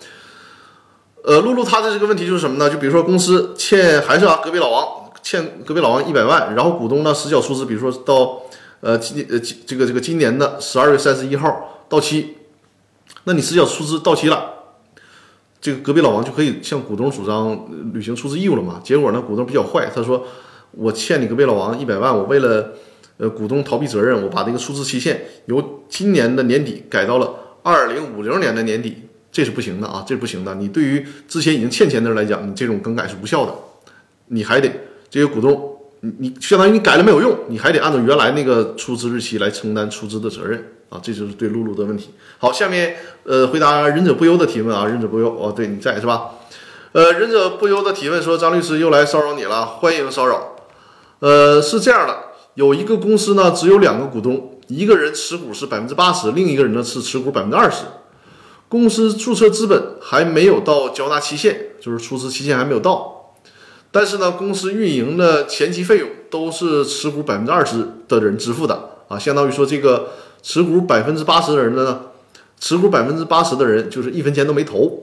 [1.23, 2.69] 呃，露露他的这个问题就是什么呢？
[2.69, 8.43] 就比如说公司欠还是啊隔壁老王欠隔壁老王一百万，然后股东呢实缴出资，比如说到
[8.81, 12.35] 呃今呃今这个这个今年的十二月三十一号到期，
[13.23, 14.51] 那你实缴出资到期了。
[15.61, 17.57] 这个隔壁老王就可以向股东主张
[17.93, 18.81] 履行出资义务了嘛？
[18.83, 20.27] 结果呢，股东比较坏，他说
[20.75, 22.73] ：“我欠你隔壁老王一百万，我为了
[23.15, 27.33] 呃股东逃避责任，我把这个出资期限由今年的年底改到了
[27.63, 30.53] 二零五零年的年底，这是不行的啊，这是不行的。
[30.55, 33.53] 你对于之前已经欠钱的人来讲，你这种更改是无效的，
[34.27, 34.69] 你还得
[35.13, 42.09] 这个股东，你你相当于你改了没有用，你还得按照原来那个出资日期来承担出资的责任。”啊，这就是对露露的问题。
[42.39, 42.95] 好，下面
[43.25, 46.31] 呃回答忍者不忧的提问啊，忍者不忧哦，对你在是吧？
[46.93, 50.55] 呃，忍者不忧的提问说，张律师又来骚扰你了，欢迎骚扰。
[51.19, 52.17] 呃，是这样的，
[52.55, 57.83] 有一个公司呢，只有两个股东，一个人持股是百分之八十，另一个人呢是持股百分之二十。
[58.67, 63.22] 公司注册资本还没有到交纳期限，就是出资期限还没有到，
[63.93, 70.09] 但是呢，公司运营的前期费用都是持股百分之二十的人支付的啊，相当于说这个。
[70.45, 72.01] 持股百分之八十的人呢，
[72.59, 75.01] 持股百分之八十的人就是一分钱都没投。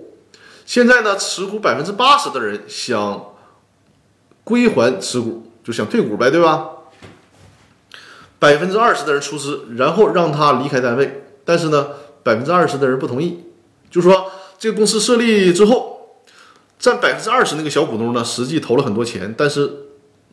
[0.66, 3.24] 现在呢，持股百分之八十的人想
[4.44, 6.68] 归还持股，就想退股呗，对吧？
[8.38, 11.86] 百分之二十的人出资，然后让他离开单位，但是呢，
[12.22, 13.38] 百分之二十的人不同意，
[13.90, 15.89] 就说这个公司设立之后，
[16.80, 19.70] 占百分之二十那个小股东呢，实际投了很多钱，但是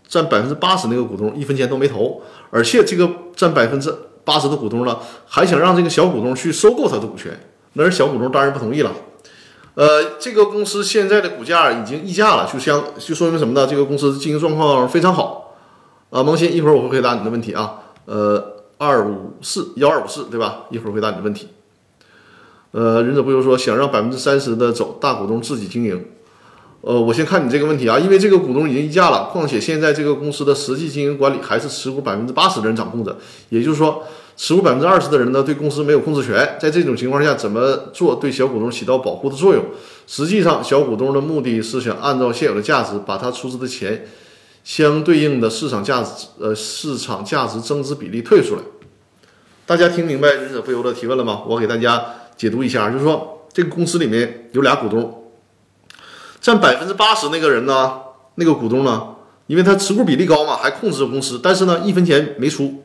[0.08, 3.94] 占百分之八十那个股东一分钱都没投，而且这个占百分之。
[4.28, 7.32] 八十的股东呢，还想让这个小股东去收购他的股权，
[7.72, 8.92] 那人小股东当然不同意了。
[9.76, 13.66] 呃，这个公司现在的股价已经溢价了，就相就说明什么呢？
[13.66, 15.56] 这个公司经营状况非常好。
[16.10, 17.80] 啊，萌新，一会儿我会回答你的问题啊。
[18.04, 20.66] 呃，二五四幺二五四对吧？
[20.72, 21.48] 一会儿回答你的问题。
[22.72, 26.06] 呃，忍者不忧说想让百分之三十的走，大股东自己经营。
[26.82, 33.18] 呃，我先看你这个问题啊，因为这个股东已经溢价了，况且现在这个公司的实际经营管理还是持股百分之八十的人掌控着，
[33.50, 34.04] 也就是说，
[34.38, 36.58] 持股百分之二十的人呢对公司没有控制权。
[36.62, 39.66] 在这种情况下，怎么做对小股东起到保护的作用？
[40.06, 44.06] 实际上，小股东的目的是想按照现有的价值，把他出资的钱
[44.64, 48.62] 相对应的市场价值，呃，市场价值增值比例退出来。
[49.66, 51.42] 大家听明白忍者不由的提问了吗？
[51.48, 52.06] 我给大家
[52.38, 55.17] 解读一下，就是说这个公司里面有俩股东。
[56.40, 58.00] 占百分之八十那个人呢？
[58.36, 59.16] 那个股东呢？
[59.48, 62.84] 因为他持股比例高嘛，还控制着公司，但是呢，一分钱没出。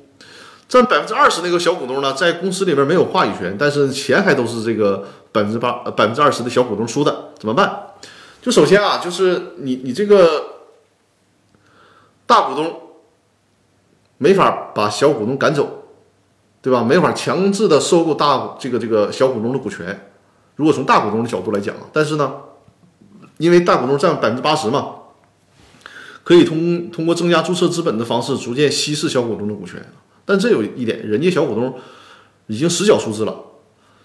[0.69, 7.88] 占百分之二十那个小股东呢，在公司里边没有话语权，但是钱还都是这个百分之八、百分之二十的小股东出的，怎么办？
[8.41, 10.45] 就首先啊，就是你你这个
[12.25, 12.81] 大股东
[14.17, 15.83] 没法把小股东赶走，
[16.62, 16.83] 对吧？
[16.83, 20.09] 没法强制的收购大这个这个小股东的股权。
[20.57, 22.33] 如果从大股东的角度来讲，但是呢，
[23.43, 24.95] 因为大股东占百分之八十嘛，
[26.23, 29.85] 可以通通过增加注册资本的方式逐渐稀释小股东的股权。
[30.25, 31.75] 但这有一点，人家小股东
[32.47, 33.37] 已经实缴出资了。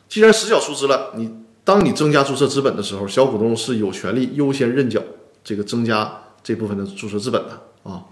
[0.09, 1.31] 既然实缴出资了，你
[1.63, 4.99] 当你增加注册资本的时候，小股东是有权利优先认缴
[5.43, 8.05] 这个增加这部分的注册资本的啊。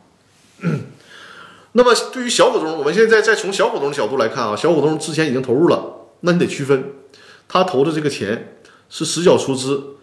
[1.71, 6.91] 那么对于小股东，我们现在再从小股东的角度来看啊，小股东之前已经投入了，那你得区分
[7.47, 8.59] 他投的这个钱
[8.89, 9.94] 是实缴出资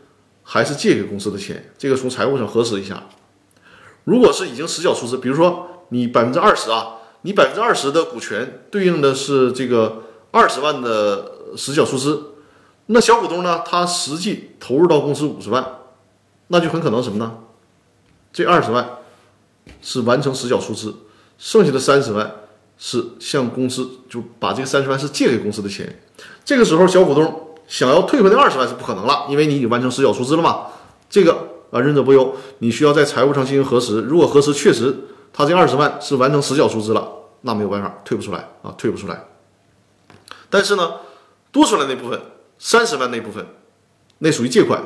[0.43, 3.05] 还是借给公司的钱，这个从财务上核实一下。
[4.05, 6.99] 如果是已经实缴出资，比如说你百分之二十啊。
[7.25, 10.03] 你百分之二十的股权对应的是这个
[10.33, 12.33] 二十万的实缴出资，
[12.87, 13.63] 那小股东呢？
[13.65, 15.65] 他实际投入到公司五十万，
[16.49, 17.39] 那就很可能什么呢？
[18.33, 18.99] 这二十万
[19.81, 20.93] 是完成实缴出资，
[21.39, 22.29] 剩下的三十万
[22.77, 26.03] 是向公司就把这个三十万是借给公司的钱。
[26.45, 30.67] 这个时候，小股东想要退回那二十万是不可能了，因为你已经完成实缴出资了嘛。
[31.09, 31.33] 这个
[31.71, 34.03] 啊，忍者不忧，你需要在财务上进行核实。
[34.03, 34.95] 如果核实确实。
[35.35, 37.09] 他这二十万是完成实缴出资了，
[37.41, 39.25] 那没有办法退不出来啊，退不出来。
[40.51, 40.97] 但是呢，
[41.51, 42.21] 多出来那部分
[42.59, 43.47] 三十万那部分，
[44.19, 44.83] 那属于借款，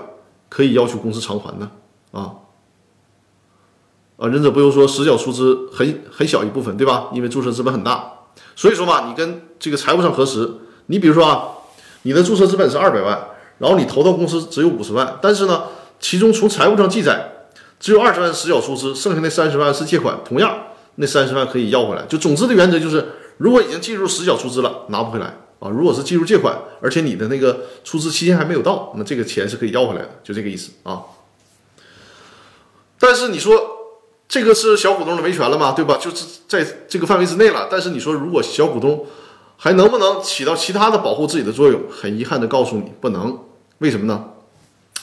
[0.48, 1.68] 可以要求公司偿还的
[2.12, 2.34] 啊。
[4.18, 7.08] 啊，忍者不忧说实缴出资很很小一部分，对吧？
[7.12, 8.12] 因为注册资本很大，
[8.54, 10.48] 所以说嘛，你跟这个财务上核实，
[10.86, 11.55] 你比如说啊，
[12.06, 13.18] 你的注册资本是二百万，
[13.58, 15.64] 然后你投到公司只有五十万，但是呢，
[15.98, 17.32] 其中从财务上记载。
[17.78, 20.18] 只有二十万实缴出资，剩下那三十万是借款。
[20.24, 20.56] 同样，
[20.94, 22.02] 那三十万可以要回来。
[22.08, 23.04] 就总之的原则就是，
[23.36, 25.26] 如果已经计入实缴出资了，拿不回来
[25.60, 25.68] 啊。
[25.68, 31.02] 如果是计入借款，而且你的那个出资期限还没有到，那这个钱是可以要回来的，就这个意思啊。
[32.98, 33.60] 但是你说
[34.26, 35.72] 这个是小股东的维权了吗？
[35.72, 35.98] 对吧？
[36.00, 37.68] 就是在这个范围之内了。
[37.70, 39.04] 但是你说如果小股东
[39.56, 41.80] 还能不能起到其他的保护自己的作用？
[41.90, 43.38] 很遗憾的告诉你，不能。
[43.78, 44.24] 为什么呢？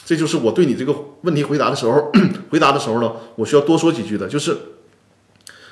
[0.04, 2.12] 这就是我对你这个问题回答的时候，
[2.50, 4.56] 回答的时候呢，我需要多说几句的，就是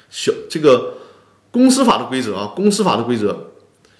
[0.08, 0.94] 小这个
[1.50, 3.50] 公司法的规则啊，公司法的规则，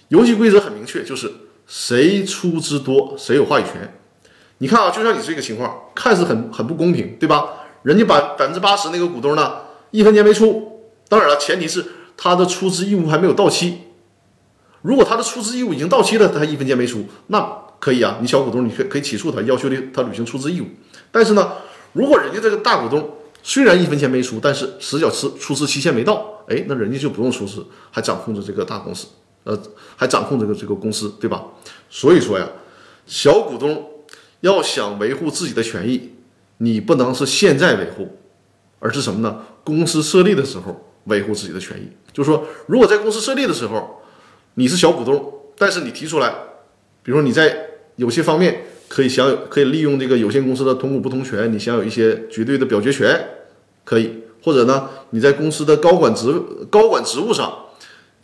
[0.09, 1.31] 游戏规则很明确，就是
[1.67, 3.99] 谁出资多谁有话语权。
[4.59, 7.47] 你看啊，就像你这个情况，看似很很不公平，对吧？
[7.83, 9.55] 人家把百分之八十那个股东呢，
[9.91, 11.85] 一分钱没出，当然了，前提是
[12.17, 13.79] 他的出资义务还没有到期。
[14.83, 17.63] 如果他的出资义务已经到期了，他一分钱没出，那。
[17.83, 20.67] 可以啊，你小股东，你可可以起诉他，要求的他履行出资义务。
[21.11, 21.55] 但是呢，
[21.95, 29.09] 如果人家这个大股东虽然一分钱没出，但是实缴出出资期限没到，哎，那人家就不用出资，还掌控着这个大公司，
[29.43, 29.61] 呃，
[29.97, 31.43] 还掌控这个这个公司，对吧？
[31.91, 32.49] 所以说呀，
[33.05, 33.85] 小股东
[34.43, 36.13] 要想维护自己的权益，
[36.59, 38.17] 你不能是现在维护，
[38.79, 39.41] 而是什么呢？
[39.65, 41.89] 公司设立的时候维护自己的权益。
[42.13, 44.02] 就是说，如果在公司设立的时候
[44.55, 46.29] 你是小股东，但是你提出来，
[47.03, 53.29] 比如说你在有些方面可以享有，可以利用这个有限公司的同股不同权，你享有一些绝对的表决权，
[53.85, 56.35] 可以，或者呢，你在公司的高管职
[56.71, 57.67] 高管职务上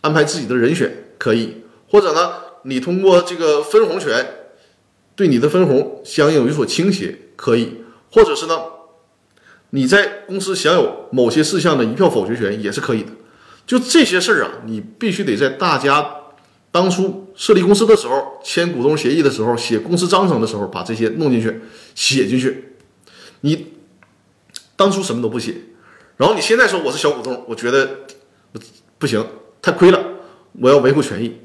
[0.02, 2.32] 安排自己的人选，可以，或者呢，
[2.64, 4.26] 你通过这个分红权
[5.16, 7.78] 对你的分红相应有所倾斜，可以，
[8.12, 8.58] 或者是呢，
[9.70, 13.12] 你在公司享有某些事项的一票否决权也是可以的，
[13.66, 16.16] 就这些事儿啊，你必须得在大家。
[16.70, 21.61] 当初设立公司的时候，签股东协议的时候，写公司章程的时候，把这些弄进去，
[21.94, 22.74] 写进去。
[23.40, 23.68] 你
[24.76, 25.54] 当初什么都不写，
[26.16, 28.00] 然后你现在说我是小股东，我觉得
[28.98, 29.24] 不行，
[29.62, 29.98] 太亏了。
[30.61, 31.37] 我要维护权益，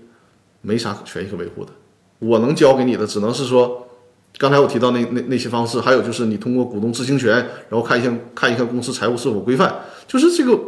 [0.62, 1.72] 没啥权益可维护的。
[2.20, 3.88] 我能教给你的，只能是说，
[4.38, 7.36] 刚才我提到那那那些方式，还有就是你通过股东知情权，
[7.70, 9.74] 然后看一下看一看公司财务是否规范，
[10.08, 10.60] 就是这个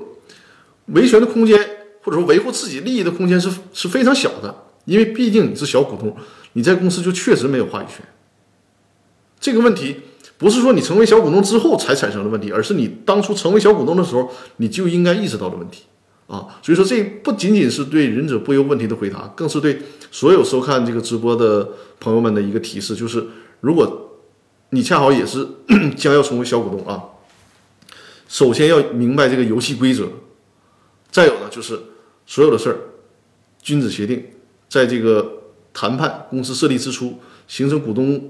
[0.88, 1.75] 维权的空间。
[2.06, 6.16] 或者说维护自己利益的空间是是非常小的，因为毕竟你是小股东，
[6.54, 8.06] 你在公司就确实没有话语权。
[9.40, 9.96] 这个问题
[10.38, 15.86] 不是说你成为小股东之后才产生的问题，而是你当初成为小股东的时候你就应该意识到的问题
[16.28, 16.46] 啊。
[16.62, 19.82] 所以说，这不仅仅是对忍者不忧问题的回答，更是对
[20.12, 21.68] 所有收看这个直播的
[22.00, 23.26] 朋友们的一个提示，就是
[23.62, 24.12] 如果
[24.70, 25.48] 你恰好也是
[25.98, 27.02] 将要成为小股东啊，
[28.28, 30.08] 首先要明白这个游戏规则，
[31.10, 31.80] 再有呢就是。
[32.26, 32.78] 所有的事儿，
[33.62, 34.26] 君子协定，
[34.68, 38.30] 在这个谈判公司设立之初，形成股东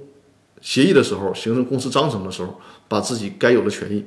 [0.61, 4.05] 协议的时候，形成公司章程的时候，把自己该有的权益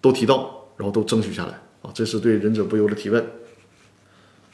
[0.00, 1.52] 都提到，然后都争取下来
[1.82, 1.90] 啊！
[1.94, 3.24] 这是对忍者不忧的提问。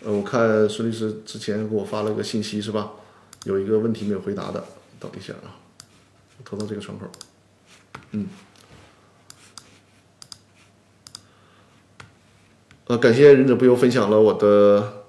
[0.02, 2.92] 呃，我看孙律师之前给我发了个信息，是吧？
[3.44, 4.64] 有一个问题没有回答的，
[5.00, 5.56] 等一下啊，
[6.38, 7.06] 我投到这个窗口。
[8.12, 8.26] 嗯，
[12.86, 15.04] 呃，感谢忍者不忧分享了我的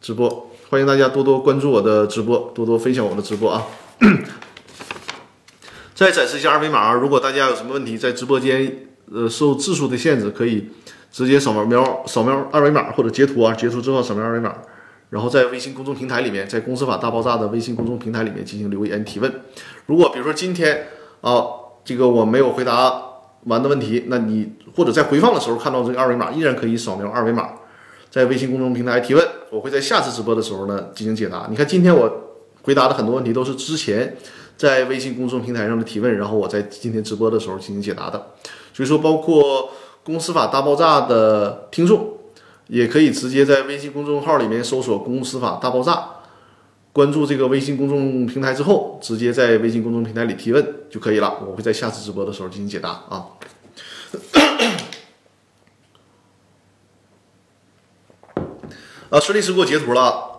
[0.00, 3.66] 直播，欢迎大家多多关注我的直播，多多分享我的直播啊。
[5.92, 10.68] 再展示一下二维码，如果大家有什么问题，在直播间呃受字数的限制，可以
[11.10, 14.54] 直接扫描扫描二维码或者截图啊，截图之后扫描二维码，
[15.08, 19.40] 然后在微信公众平台里面，在公司法大爆炸的微信公众平台里面进行留言提问。
[19.86, 20.86] 如果比如说今天
[21.22, 21.44] 啊，
[21.84, 23.02] 这个我没有回答
[23.44, 27.50] 完的问题，那你或者在回放的时候看到这个二维码，依然可以扫描二维码，
[28.10, 31.46] 在微信公众平台提问，我会在下次直播的时候呢进行解答。
[31.50, 32.10] 你看今天我
[32.62, 34.16] 回答的很多问题都是之前。
[34.56, 38.26] 在微信公众平台上的提问，然后我在今天直播的时候进行解答的。
[38.74, 39.70] 所以说，包括
[40.04, 42.06] 公司法大爆炸的听众，
[42.66, 46.04] 也可以直接在微信公众号里面搜索“公司法大爆炸”，
[46.92, 51.38] 关注这个微信公众平台之后，直接在微信公众平台里提问就可以了。
[51.46, 53.26] 我会在下次直播的时候进行解答啊。
[59.10, 60.36] 啊，孙律师给我截图了。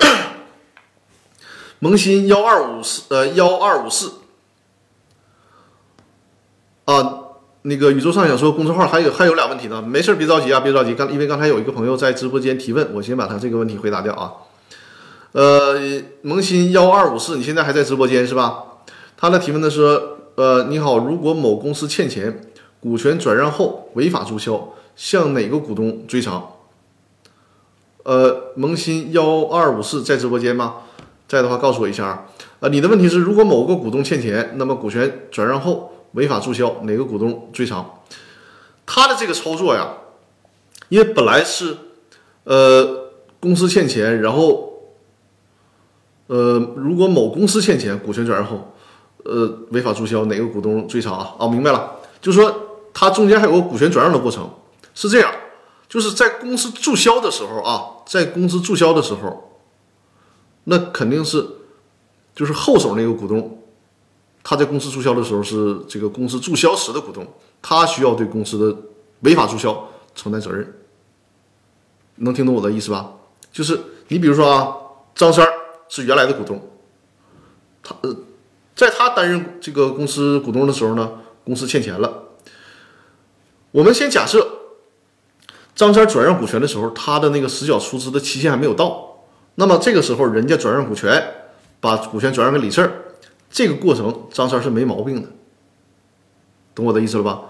[1.80, 4.14] 萌新幺二五四呃幺二五四
[6.86, 7.20] 啊，
[7.64, 10.94] 那个宇宙上想说公众号还有还有俩问题呢，没事别着急啊，别着急。
[10.94, 14.32] 刚因为刚才有一个朋友在直播间提问，我先把他这个问题回答掉啊。
[15.34, 15.80] 呃，
[16.24, 18.64] 萌新幺二五四，你现在还在直播间是吧？
[19.16, 20.02] 他的提问的是
[20.36, 22.42] 呃，你好，如果某公司欠钱，
[22.80, 26.54] 股权转让后违法注销，向哪个股东追偿？
[28.04, 30.78] 呃，萌新幺二五四在直播间吗？
[31.28, 32.26] 在的话，告诉我一下啊。
[32.60, 38.02] 呃，你的问题是，如果某个股东欠钱，那么股权转让后违法注销，哪个股东追偿？
[38.86, 39.94] 他的这个操作呀，
[40.90, 41.78] 因为本来是，
[42.44, 44.71] 呃，公司欠钱，然后，
[46.32, 48.74] 呃，如果某公司欠钱，股权转让后，
[49.26, 51.36] 呃，违法注销，哪个股东追偿啊？
[51.38, 52.56] 哦，明白了，就是说
[52.94, 54.50] 它中间还有个股权转让的过程，
[54.96, 55.30] 是这样，
[55.90, 59.60] 就是在公司注销的时候啊，在公司注销的时候。
[60.64, 61.46] 那肯定是，
[62.34, 63.62] 就是后手那个股东，
[64.42, 67.28] 他在公司注销的时候是这个公司注销时的股东，
[67.62, 68.78] 他需要对公司的
[69.22, 70.74] 违法注销承担责任。
[72.16, 73.12] 能听懂我的意思吧？
[73.52, 73.78] 就是
[74.08, 74.74] 你比如说啊，
[75.14, 75.46] 张三
[75.92, 76.70] 是原来的股东，
[77.84, 78.16] 他呃，
[78.74, 82.30] 在他担任这个公司股东的时候呢，公司欠钱了。
[83.72, 84.48] 我们先假设
[85.76, 89.26] 张三转让股权的时候，他的那个实缴出资的期限还没有到。
[89.56, 91.22] 那么这个时候，人家转让股权，
[91.82, 92.90] 把股权转让给李四，
[93.50, 95.28] 这个过程张三是没毛病的，
[96.74, 97.42] 懂我的意思了吧？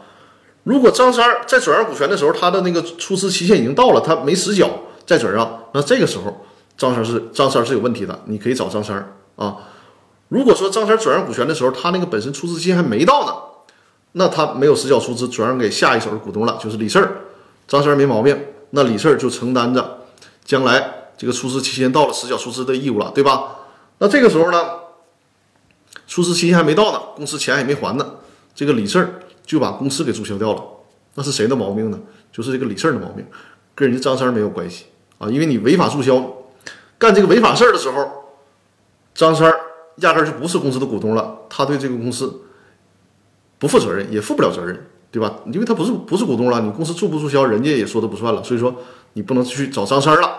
[0.64, 4.68] 如果张三在转让股权的时候，他的那个出资期限已经到了，他没实缴
[5.06, 6.44] 再转让，那这个时候
[6.82, 8.98] 张三是张三是有问题的，你可以找张三
[9.36, 9.56] 啊。
[10.30, 13.34] 如果说张三转让股权的时候，他那个本身出资期还没到呢，
[14.14, 17.22] 那他没有实缴出资，转让给下一手的股东了，就是李四儿，
[17.68, 18.36] 张三没毛病，
[18.72, 20.00] 那李四儿就承担着
[20.44, 20.96] 将来。
[21.18, 23.58] 这个出资期限到了，实缴出资的义务了，对吧？
[24.00, 24.58] 那这个时候呢，
[26.08, 28.16] 出资期限还没到呢，公司钱也没还呢，
[28.56, 30.64] 这个李四儿就把公司给注销掉了。
[31.14, 32.00] 那是谁的毛病呢？
[32.32, 33.24] 就是这个李四儿的毛病，
[33.76, 34.86] 跟人家张三没有关系
[35.20, 35.30] 啊。
[35.30, 36.16] 因为你违法注销，
[37.02, 38.08] 干这个违法事儿的时候，
[39.16, 39.60] 张三儿
[39.95, 42.41] 压根儿就不是公司的股东了，他对这个公司
[43.58, 45.39] 不负责任，也负不了责任，对吧？
[45.52, 48.76] 因为他不是不是股东了，你公司注不注销，人家也说的不算了，所以说
[49.14, 50.30] 你不能去找张三儿了。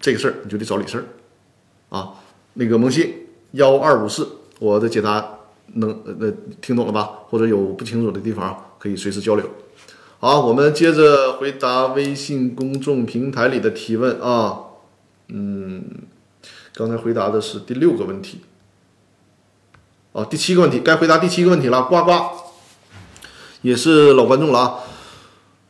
[0.00, 1.04] 这个事儿你就得找李四儿，
[1.90, 2.14] 啊，
[2.54, 4.26] 那个萌新幺二五四，
[4.60, 5.22] 我的解答
[5.74, 6.32] 能呃
[6.62, 7.10] 听懂了吧？
[7.28, 9.44] 或者有不清楚的地方可以随时交流。
[10.18, 14.60] 好，我们接着回答微信公众平台里的提问啊，
[15.28, 15.82] 嗯，
[16.74, 18.40] 刚才回答的是第六个问题，
[20.12, 22.12] 哦，第七个问题该回答第七个问题了，呱呱，
[23.62, 24.74] 也是老观众了啊，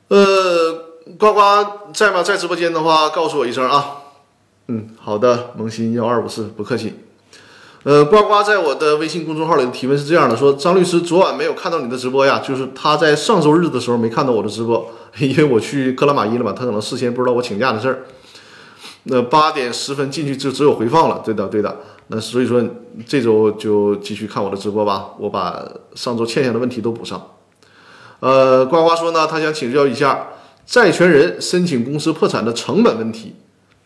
[0.09, 0.73] 呃，
[1.19, 1.41] 呱呱
[1.93, 2.23] 在吗？
[2.23, 3.99] 在直播间的话，告诉我一声啊。
[4.67, 6.95] 嗯，好的，萌新幺二五四，不客气。
[7.85, 18.05] 呃，呱呱在我的微信公众号里的提问是这样的：说张律师昨晚没有看到你的直播呀，就是他在上周日的时候没看到我的直播，因为我去克拉玛依了嘛，他可能事先不知道我请假的事儿。
[19.05, 21.77] 那八点十分进去就只有回放了，对的，对的。
[22.09, 22.63] 那所以说
[23.07, 27.31] 这周就继续看我的直播吧，我把上周欠下的问题都补上。
[28.21, 30.29] 呃，呱呱说呢，他想请教一下
[30.67, 33.35] 债权人申请公司破产的成本问题，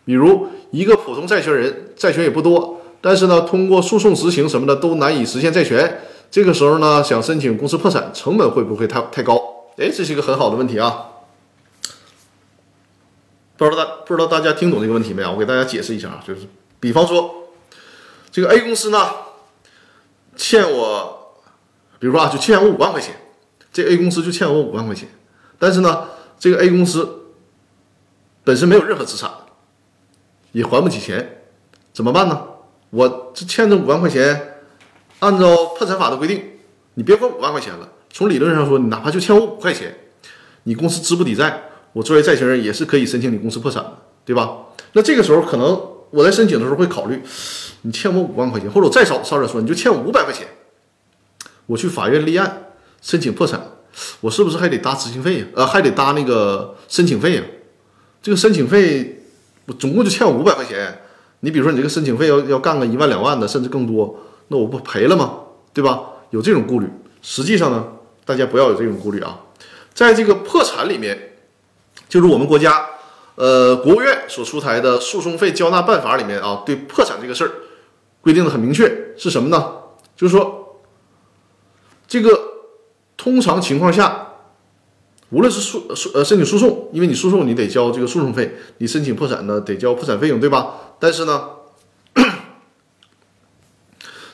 [0.05, 0.47] 比如。
[0.71, 5.99] 一个普通债权人，债权也不多，但是呢，通过诉讼执行什么的都难以实现债权。
[6.29, 9.35] 这个时候呢，想申请公司破产，成本会不会太太高？
[9.77, 11.05] 哎，这是一个很好的问题啊！
[13.59, 15.33] 不知道大不知道大家听懂这个问题没有？
[15.33, 16.47] 我给大家解释一下啊，就是
[16.79, 17.49] 比方说，
[18.31, 19.09] 这个 A 公司呢，
[20.37, 21.35] 欠我，
[21.99, 23.15] 比如说啊，就欠我五万块钱
[23.73, 25.09] 这 A 公司就欠我五万块钱，
[25.59, 26.07] 但是呢，
[26.39, 27.33] 这个 A 公司
[28.45, 29.29] 本身没有任何资产，
[30.53, 31.41] 也还不起钱，
[31.91, 32.41] 怎么办呢？
[32.91, 34.61] 我这欠这五万块钱，
[35.19, 36.43] 按照破产法的规定，
[36.93, 37.89] 你别管五万块钱了。
[38.09, 39.95] 从理论上说，你哪怕就欠我五块钱，
[40.63, 44.57] 你公司资不抵债，我作为债权人也是可以申请你公司破产的，对吧？
[44.93, 45.81] 那这个时候可能
[46.11, 47.21] 我在申请的时候会考虑，
[47.81, 50.47] 你欠我五万块钱，或者我再少少点说，你就欠我五百块钱，
[51.65, 52.71] 我去法院立案
[53.01, 53.61] 申请破产，
[54.21, 55.45] 我是不是还得搭执行费呀？
[55.55, 57.43] 呃，还得搭那个申请费呀？
[58.21, 59.23] 这个申请费
[59.65, 61.01] 我总共就欠我五百块钱，
[61.41, 64.19] 你比如说你这个申请费要要干个一万两万的，甚至更多，
[64.49, 65.39] 那我不赔了吗？
[65.73, 66.01] 对吧？
[66.31, 66.87] 有这种顾虑。
[67.21, 67.85] 实际上呢？
[68.25, 69.39] 大家不要有这种顾虑啊，
[69.93, 71.28] 在这个破产里面，
[72.09, 72.85] 就是我们国家，
[73.35, 77.51] 呃，国务院所出台的诉讼费交纳办法里面啊，对破产这个事儿
[78.19, 79.73] 规定的很明确，是什么呢？
[80.17, 80.81] 就是说，
[82.07, 82.29] 这个
[83.15, 84.33] 通常情况下，
[85.29, 90.95] 无论是诉诉呃申请诉讼，因为你诉讼你得交这个诉讼费，你申请破产呢得交破产费用，对吧？
[90.99, 91.49] 但是呢，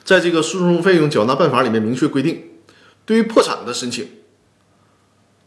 [0.03, 2.51] 在这个诉讼费用缴纳办法里面明确规定。
[3.05, 4.09] 对于破产的申请，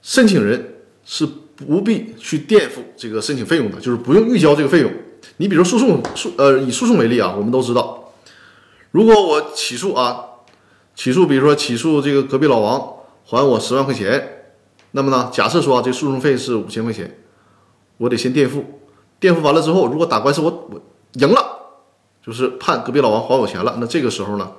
[0.01, 1.27] 申请人是
[1.67, 4.93] 不必去垫付这个申请费用的，就是不用预交这个费用。
[5.39, 8.13] 你比如诉讼诉呃以诉讼为例啊，我们都知道，
[8.93, 10.25] 如果我起诉啊，
[10.95, 12.95] 起诉比如说起诉这个隔壁老王
[13.25, 14.53] 还我十万块钱，
[14.93, 17.19] 那么呢，假设说啊这诉讼费是五千块钱，
[17.97, 18.65] 我得先垫付，
[19.19, 20.81] 垫付完了之后，如果打官司我我
[21.15, 21.59] 赢了，
[22.25, 24.53] 就是判隔壁老王还我钱了，那这个时候呢，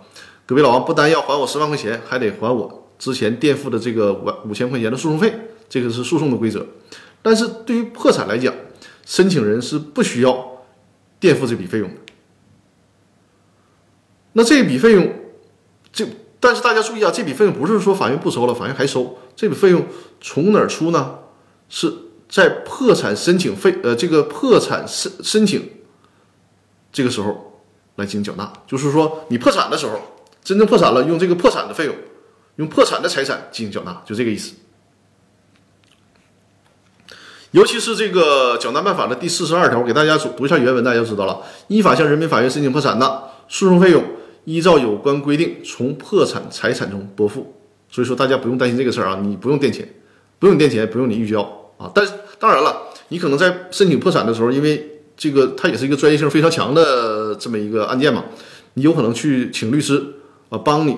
[0.46, 2.88] 隔壁老王不单要还我十万块钱，还得还我。
[3.00, 5.34] 之前垫付的这个五五千块钱的诉讼费，
[5.70, 6.66] 这个是诉讼的规则。
[7.22, 8.54] 但是对于破产来讲，
[9.06, 10.64] 申请人是不需要
[11.20, 11.96] 垫付这笔费用的。
[14.34, 15.14] 那这笔费用，
[15.92, 16.06] 这
[16.40, 19.18] 但是大家注意啊，这笔费用不是说法院不收了，法院还收。
[19.36, 19.86] 这笔费用
[20.22, 21.20] 从哪儿出呢？
[21.68, 21.94] 是
[22.28, 25.70] 在破产申请费呃这个破产申申请
[26.92, 27.62] 这个时候
[27.96, 28.52] 来进行缴纳。
[28.66, 30.00] 就是说你破产的时候，
[30.44, 31.96] 真正破产了，用这个破产的费用。
[32.56, 34.54] 用破产的财产进行缴纳，就这个意思。
[37.52, 41.42] 尤其是这个缴纳办法的第四十二条，给大家读一下原文，大家就知道了。
[41.68, 44.04] 依法向人民法院申请破产的，诉讼费用
[44.46, 47.56] 依照有关规定从破产财产中拨付。
[47.90, 49.88] 所以说，大家不用担心这个事儿啊，你不用垫钱，
[50.38, 51.42] 不用垫钱，不用你预交
[51.78, 51.90] 啊。
[51.94, 58.26] 但是当然了，你可能在申请破产的时候，因为这个它也是一个专业性非常强的这么一个案件嘛，
[58.76, 60.04] 你有可能去请律师
[60.50, 60.98] 啊帮你。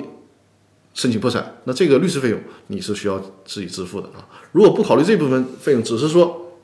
[0.94, 4.28] 申请破产，那这个律师费用你是需要自己支付的啊。
[4.52, 6.60] 如果不考虑这部分费用，只是说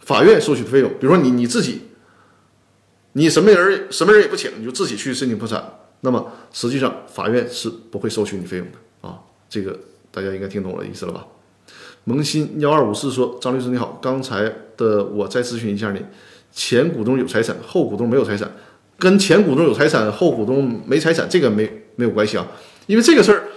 [0.00, 1.80] 法院收取的费用，比如说你你自己，
[3.12, 5.64] 你什么人什么人也不请，你就自己去申请破产，
[6.02, 9.18] 那么实际上法院是不会收取你费用的啊。
[9.48, 9.78] 这个
[10.10, 11.26] 大家应该听懂我的意思了吧？
[12.04, 16.04] 萌新幺二五四说：“张律师你好，刚才的我再咨询一下你，
[16.52, 18.52] 前股东有财产，后股东没有财产，
[18.98, 22.46] 跟前股东有财产，后股东没财产这个没没有关系啊，
[22.86, 23.48] 因为这个事儿。”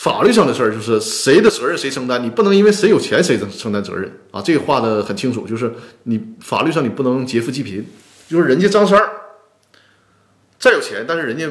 [0.00, 4.40] 法律上的事儿就是谁的责任谁承担，你不能因为谁有钱谁承承担责任啊！
[4.40, 5.70] 这个画的很清楚，就是
[6.04, 7.84] 你法律上你不能劫富济贫，
[8.26, 9.10] 就是人家张三儿
[10.58, 11.46] 再有钱，但是人家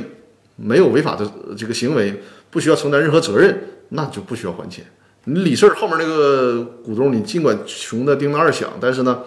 [0.55, 3.55] 没有违法的这个行为，不需要承担任何责任，
[3.89, 4.83] 那就不需要还钱。
[5.25, 9.19] 你李四后面那个股东，你尽管穷的叮当二响，但是呢，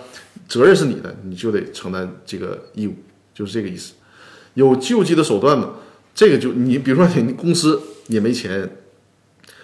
[0.49, 2.95] 责任是你的，你就得承担这个义务，
[3.33, 3.93] 就是这个意思。
[4.55, 5.75] 有救济的手段嘛？
[6.13, 8.69] 这个就你比如说你公司也没钱。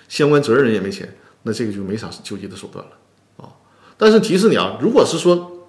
[0.08, 2.92] 相关责任人也没钱，那这个就没啥救济的手段了
[3.36, 3.52] 啊！
[3.96, 5.66] 但是提示你啊，如果是说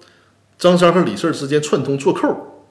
[0.58, 2.64] 张三和李四之间串通做扣，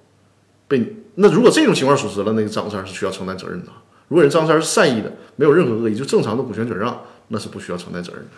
[0.68, 3.72] 被那如果这种情况属实了，那个张三是需要承担责任的。
[4.08, 8.30] 如果人张三是善意的，没有任何恶意，就正常的股权转让，那是不需要承担责任的。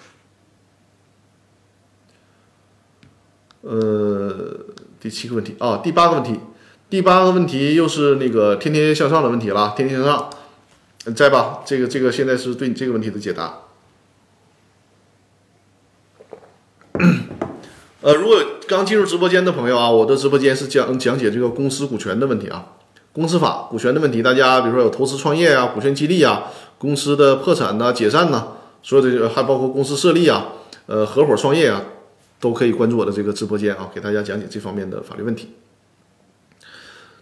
[3.70, 4.60] 呃，
[5.00, 6.40] 第七个问题啊，第八个问题，
[6.90, 10.30] 第八个问题又是那个天天向上的问题了，天天向上。
[11.16, 13.60] 在吧，这个这个现在是对你这个问题的解答。
[18.02, 18.38] 呃，如果
[18.68, 22.74] 刚进入直播间的朋友啊，我的直播间是讲讲解这个公司股权的问题啊，
[23.14, 24.22] 公司法股权的问题。
[24.22, 28.48] 大家比如说有投资创业啊、股权激励啊、公司的破产呐、解散呐，
[28.84, 30.50] 所有的还包括公司设立啊、
[30.86, 31.82] 呃合伙创业啊，
[32.40, 35.56] 都可以关注我的这个直播间啊，给大家讲解这方面的法律问题。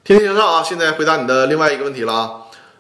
[0.04, 2.32] 天天向上啊，现在回答你的另外一个问题了啊。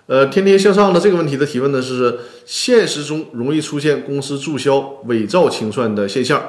[0.09, 6.43] 呃，天天向上的这个问题的提问呢是：现实中容易出现公司注销伪造清算的现象。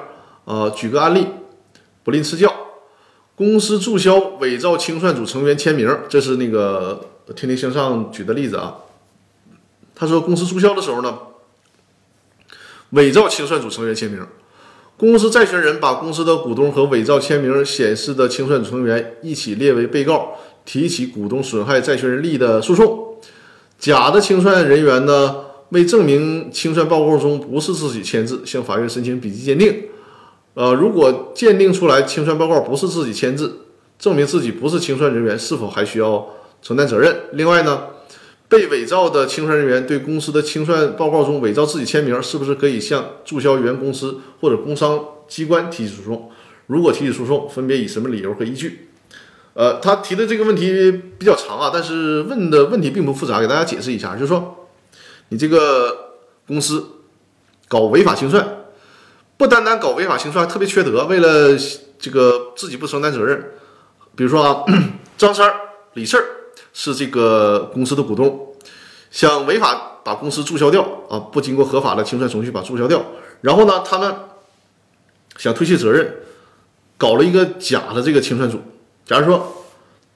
[0.46, 1.26] 呃，举个案例，
[2.02, 2.50] 不吝赐教。
[3.36, 7.04] 公司注销伪造清算组成员签名，这是那个
[7.36, 8.76] 天天向上举的例子啊。
[9.94, 11.18] 他说，公司注销的时候呢，
[12.92, 14.26] 伪造清算组成员签名。
[14.96, 23.08] 公司债权人把公司的股东和伪造签名显示的清算组成员一起列为被告，提起股东损害债权人利益的诉讼。
[23.80, 25.36] 假的清算人员呢，
[25.70, 29.84] 为证明清算报告中不是自己签字，向法院申请笔迹鉴定。
[30.52, 33.60] 呃，如果鉴定出来清算报告不是自己签字，
[33.98, 36.28] 证明自己不是清算人员，是否还需要
[36.60, 37.16] 承担责任？
[37.32, 37.84] 另外呢？
[38.50, 46.30] 被伪造的清算人员对公司的清算报告中伪造自己签名，是不是可以向注销原公司或者工商机关提起诉讼？
[46.66, 48.89] 如果提起诉讼，分别以什么理由和依据？
[49.60, 54.66] 呃，他提的这个问题比较长啊，但是问的问题并不复杂，给大家解释一下，就是说，
[55.28, 56.14] 你这个
[56.46, 56.82] 公司
[57.68, 58.64] 搞违法清算，
[59.36, 61.54] 不单单搞违法清算，特别缺德，为了
[61.98, 63.52] 这个自己不承担责任，
[64.16, 64.64] 比如说啊，
[65.18, 65.52] 张三、
[65.92, 66.16] 李四。
[66.72, 68.54] 是这个公司的股东，
[69.10, 73.04] 想违法把公司注销掉啊，不经过合法的清算程序把注销掉，
[73.40, 74.14] 然后呢，他们
[75.36, 76.14] 想推卸责任，
[76.96, 78.62] 搞了一个假的这个清算组。
[79.10, 79.44] 假如说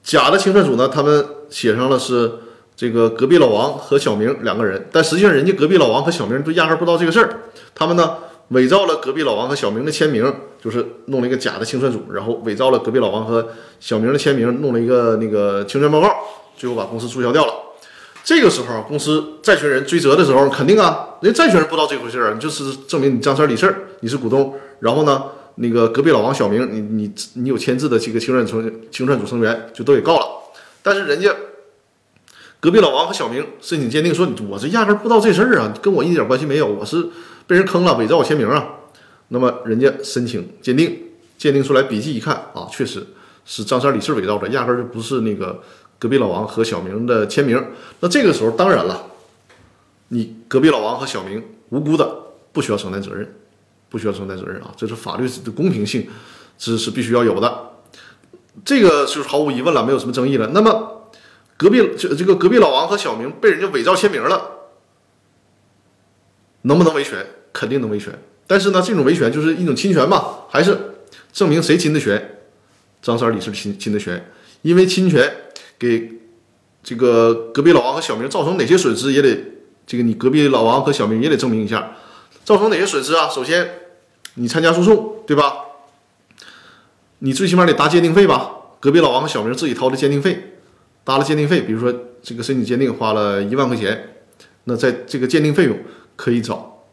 [0.01, 2.31] 假的清算组呢，他们写上了是
[2.77, 7.41] 这个隔壁老王和小明两个人，但实际上人家隔壁老王和小明都压根不知道这个事儿，
[7.75, 8.15] 他们呢
[8.51, 10.33] 伪造了隔壁老王和小明的签名，
[10.63, 13.45] 就是弄了一个假的清算组，然后伪造了隔壁老王和
[13.81, 16.15] 小明的签名，弄了一个那个清算报告。
[16.55, 17.53] 最后把公司注销掉了，
[18.23, 25.21] 这个时候公司债权人追责的时候，肯定啊，人债权人不知道这回事儿，你就是证明你张三李四你是股东，然后呢，
[25.55, 30.25] 那个隔壁老王小明，你你你有签字的这个清算成清算组成员就都给告了，
[30.81, 31.33] 但是人家
[32.59, 37.07] 隔壁老王和小明申请鉴定说，我这压根不知道这事儿啊，跟我一点关系没有，我是
[37.47, 38.67] 被人坑了，伪造我签名啊，
[39.29, 40.99] 那么人家申请鉴定，
[41.37, 43.05] 鉴定出来笔记一看啊，确实
[43.45, 45.61] 是张三李四伪造的，压根就不是那个。
[45.97, 47.57] 隔壁老王和小明的签名，
[48.01, 49.07] 那这个时候当然了，
[50.09, 52.15] 你隔壁老王和小明无辜的，
[52.51, 53.33] 不需要承担责任，
[53.95, 56.05] 不需要承担责任啊，这是法律的公平性，
[56.57, 57.69] 这是必须要有的，
[58.65, 60.49] 这个就是毫无疑问了，没有什么争议了。
[60.53, 61.09] 那么
[61.55, 64.51] 隔壁这这个隔壁老王和小明被人家伪造签名了，
[66.63, 67.25] 能不能维权？
[67.53, 68.13] 肯定能维权，
[68.45, 70.77] 但是呢，这种维权就是一种侵权嘛，还是
[71.31, 72.39] 证明谁侵的权？
[73.01, 74.29] 张三李四侵侵的权，
[74.61, 75.33] 因为侵权。
[75.77, 76.09] 给
[76.81, 79.37] 这个隔壁老王和小明造成哪些损失，也得
[79.85, 81.97] 这个你隔壁老王和小明也得证明一下，
[82.45, 83.27] 造成哪些损失啊？
[83.27, 83.84] 首先，
[84.35, 85.53] 你参加诉讼，对吧？
[87.19, 88.51] 你最起码得搭鉴定费吧？
[88.79, 90.53] 隔壁老王和小明自己掏的鉴定费，
[91.03, 94.15] 搭了鉴定费，比如说这个申请鉴定花了一万块钱，
[94.65, 95.77] 那在这个鉴定费用
[96.15, 96.83] 可以找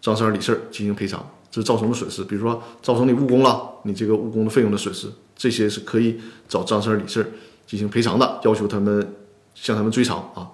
[0.00, 7.26] 张三李四进行赔偿，这造成的损失，比如说造成你误工了，你这个误工的费用的损失，这些是可以找张三李四。
[7.66, 9.12] 进行赔偿的，要求他们
[9.52, 10.46] 向他们追偿啊，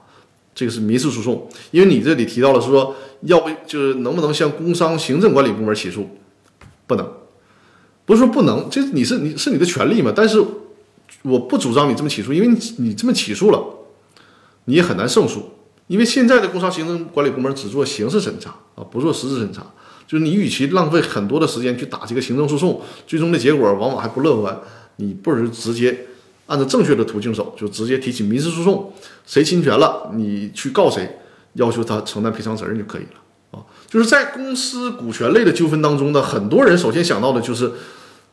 [0.54, 1.48] 这个是民事诉讼。
[1.70, 6.08] 因为你这里提到了是说，要不就是能不能向工商行政管理部门起诉？
[6.86, 7.08] 不能，
[8.04, 10.12] 不是说不能，这你是你是你的权利嘛。
[10.14, 10.42] 但是
[11.22, 13.62] 我不主张你这么起诉，因为你你这么起诉了，
[14.66, 15.50] 你也很难胜诉。
[15.86, 19.66] 因为现在的工商行政管理部门只做刑事审查啊，不做实质审查。
[20.06, 24.60] 就是你与其浪费很多的时间去打这个行政诉讼，最终的结果往往还不乐观，
[24.96, 26.06] 你不如直接。
[26.46, 28.92] 按照正确的途径走，就直接提起民事诉讼，
[29.24, 31.18] 谁侵权了，你去告谁，
[31.54, 33.64] 要求他承担赔偿责任就可以了啊。
[33.88, 37.72] 就是在公司股权类的纠纷当中呢，很多人首先想到的就是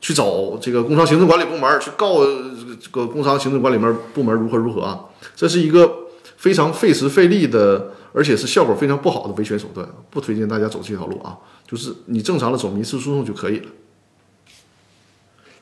[0.02, 5.06] 去找这个工商行政管理部门去告这个工商行政管理门部门如何如何啊，
[5.36, 5.90] 这是一个
[6.38, 11.38] 非常费时费力的，而且是效果非常不好的维权手段，不推荐大家走这条路啊。
[11.68, 13.66] 就是你正常的走民事诉讼就可以了，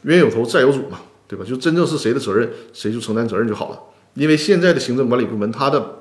[0.04, 1.02] 冤有头债有主嘛。
[1.28, 1.44] 对吧？
[1.44, 3.80] 就真正是谁的责任，谁就承担责任就好了。
[4.14, 6.00] 因为现在的行政管理部门，它的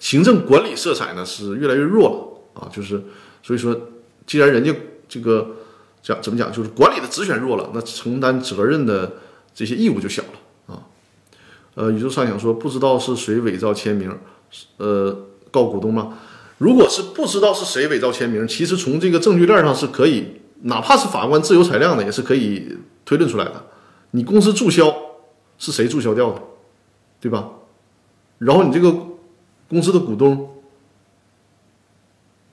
[0.00, 2.08] 行政管理色彩呢是越来越弱
[2.54, 2.68] 了啊。
[2.72, 3.02] 就是
[3.42, 3.78] 所以说，
[4.26, 4.74] 既然人家
[5.08, 5.56] 这个
[6.02, 9.12] 讲怎么讲，就是管理的职权弱了，那承担责任的
[9.54, 10.82] 这些义务就小了啊。
[11.74, 14.18] 呃，宇宙上想说，不知道是谁伪造签名，
[14.78, 16.18] 呃，告股东吗？
[16.58, 20.26] 如果是不知道是谁伪造签名，其实从这个证据链上是可以，
[20.62, 23.66] 哪怕是法官自由裁量的，也是可以推论出来的。
[24.12, 24.94] 你公司注销
[25.58, 26.40] 是谁注销掉的，
[27.20, 27.50] 对吧？
[28.38, 28.94] 然后你这个
[29.68, 30.62] 公司的股东，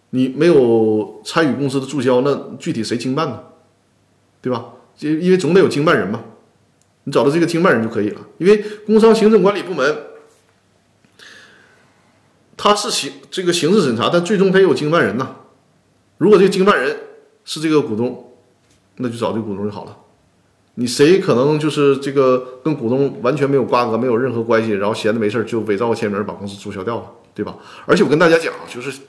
[0.09, 3.43] 你没有参与公司的注销，那具体谁经办呢？
[4.41, 4.73] 对吧？
[4.99, 6.23] 因因为总得有经办人嘛，
[7.03, 8.21] 你找到这个经办人就可以了。
[8.37, 9.97] 因为工商行政管理部门，
[12.55, 15.35] 他是行这个刑事审查，但最终他也有经办人呐。
[16.17, 16.97] 如果这个经办人
[17.43, 18.33] 是这个股东，
[18.97, 19.97] 那就找这个股东就好了。
[20.79, 27.05] 你谁可能就是这个跟股东完全没有瓜葛，没有任何关系，然后闲的没事就伪造个签名把公司注销掉了，
[27.35, 27.57] 对吧？
[27.85, 29.01] 而且我跟大家讲，就是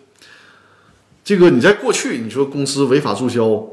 [1.23, 3.65] 这个你在过去你说公司违法注销，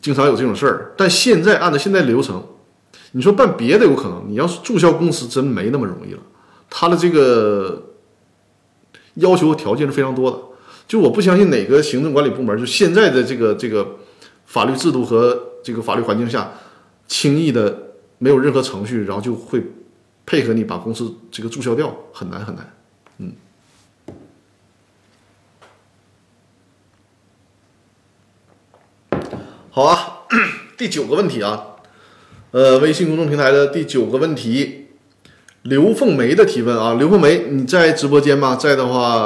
[0.00, 2.40] 经常有这种事儿，但现在按照现在流程，
[3.10, 6.20] 你说办别的有可能，你要是注销公司真没那么容易了，
[6.70, 7.82] 他的这个
[9.14, 10.38] 要求条件是非常多的。
[10.86, 13.96] 就我不相信哪个行政管理部门就现在的这个这个
[14.46, 16.50] 法律制度和这个法律环境下，
[17.08, 19.60] 轻易的没有任何程序，然后就会
[20.24, 22.74] 配合你把公司这个注销掉，很难很难。
[23.16, 23.32] 嗯，
[29.70, 30.18] 好啊，
[30.76, 31.64] 第九个问题啊，
[32.50, 34.88] 呃，微信公众平台的第九个问题，
[35.62, 38.54] 刘凤梅的提问啊，刘凤梅你在直播间吗？
[38.54, 39.18] 在的话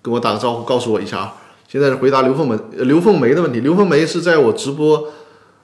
[0.00, 1.36] 跟我打个招呼，告诉我一下啊。
[1.68, 5.10] 现在是回答刘凤梅刘凤梅的问题，刘凤梅是在我直播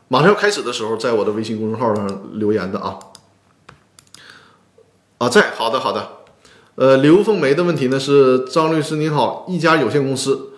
[0.08, 2.98] 马上要开始的时候，在我的微信公众号上留言的啊。
[5.18, 6.08] 啊，在，好的好的。
[6.76, 10.50] 呃，刘凤梅的问题呢是张律师您好，一家有限公司。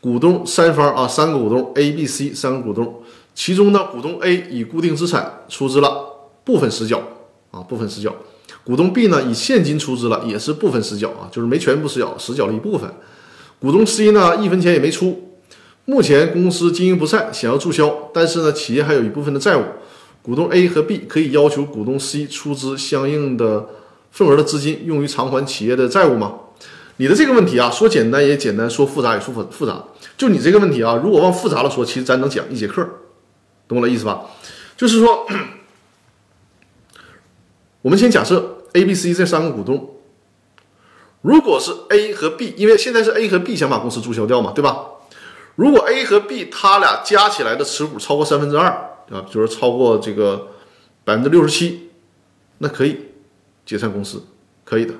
[0.00, 3.02] 股东三方啊，三个股东 A、B、C 三个股东，
[3.34, 7.00] 其中呢，股东 A 以固定资产出资了部分实缴
[7.52, 8.10] 啊，部分实缴；
[8.64, 12.90] 股东 B 呢以现金出资了，也是部分实缴啊，就是没全部实缴，实缴了一部分。
[13.60, 15.31] 股东 C 呢一分钱也没出，
[15.84, 19.64] 目前公司经营不善，想要注销，但是呢，企业还有一部分的债务，
[20.22, 23.68] 股东 A 和 B 可以要求股东 C 出资相应的
[24.12, 26.34] 份额的资金，用于偿还企业的债务吗？
[26.98, 29.84] 你的这个问题啊，说简单也简单，说复杂也说复复杂。
[30.16, 32.88] 就你这个问题啊，如果往复杂了说，其实咱能讲一节课，
[33.66, 34.26] 懂我的意思吧？
[34.76, 35.26] 就是说，
[37.82, 39.96] 我们先假设 A、B、C 这三个股东，
[41.22, 44.76] 如果是 A 和 B，因为现在是 A 和 B 想把公司注销掉嘛，对吧？
[45.54, 48.68] 如果 A 和 B 他俩加起来的持股超过三分之二
[49.10, 50.48] 啊，就是超过这个
[51.04, 51.90] 百分之六十七，
[52.58, 52.98] 那可以
[53.66, 54.22] 解散公司，
[54.64, 54.94] 可以的。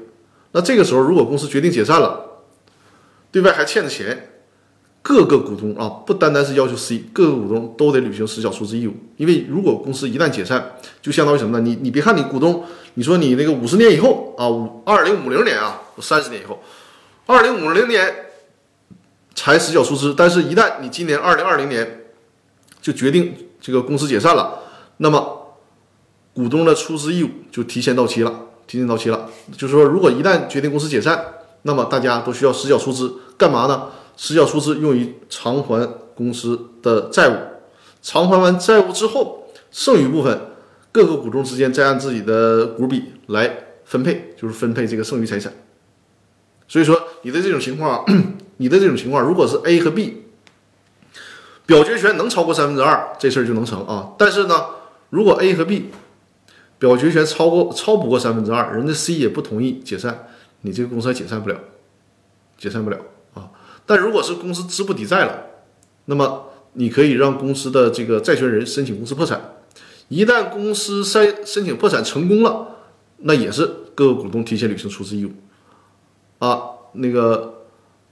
[0.52, 2.42] 那这个时候，如果公司决定解散了，
[3.30, 4.28] 对外还欠着钱。
[5.04, 8.92] 各个股东啊，不单单是要求 C，各个股东都得履行实缴出资义务。
[9.16, 11.64] 因为如果公司一旦解散，就相当于什么呢？
[11.64, 16.62] 你你别看你股东，你说你那个五十年以后啊，五二零五零年啊，三十年以后，
[17.26, 18.14] 二零五零年
[19.34, 22.04] 才实缴出资，但是一旦你今年二零二零年
[22.80, 24.60] 就决定这个公司解散了，
[24.98, 25.56] 那么
[26.34, 29.30] 股东的出资义务就提前到期了，提前到期了。
[29.56, 31.24] 就是说，如果一旦决定公司解散，
[31.62, 33.88] 那么大家都需要实缴出资，干嘛呢？
[34.16, 37.36] 实缴出资用于偿还公司的债务，
[38.02, 40.38] 偿还完债务之后，剩余部分
[40.92, 45.52] 各个股东之间再按自己的股比来分配，就是分配这个剩余财产。
[46.68, 48.04] 所以说，你的这种情况，
[48.58, 50.24] 你的这种情况，如果是 A 和 B
[51.66, 54.12] 表决权能超过三分之二，这事儿就能成啊。
[54.18, 54.66] 但是呢，
[55.10, 55.90] 如果 A 和 B
[56.78, 60.28] 表决权超过超不过三分之二，人家 C 也不同意解散，
[60.62, 61.56] 你这个公司还解散不了，
[62.58, 62.98] 解散不了
[63.34, 63.50] 啊。
[63.86, 65.46] 但如果是公司资不抵债了，
[66.06, 69.40] 那么你可以让公司的这个债权人申请公司破产。
[70.08, 72.76] 一旦公司申申请破产成功了，
[73.18, 75.30] 那也是各个股东提前履行出资义务。
[76.38, 76.62] 啊，
[76.94, 77.51] 那个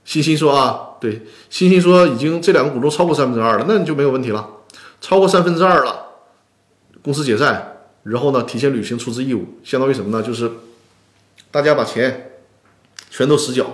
[0.03, 4.47] 欣欣说啊，对，欣欣说已经这两个股东超过三分之二了，那你就没有问题了。
[4.99, 6.05] 超过三分之二了，
[7.01, 10.23] 公司解散，然后呢提前履行出资义务，相当于什么呢？
[10.25, 10.51] 就是
[11.49, 12.39] 大家把钱
[13.09, 13.65] 全都实缴。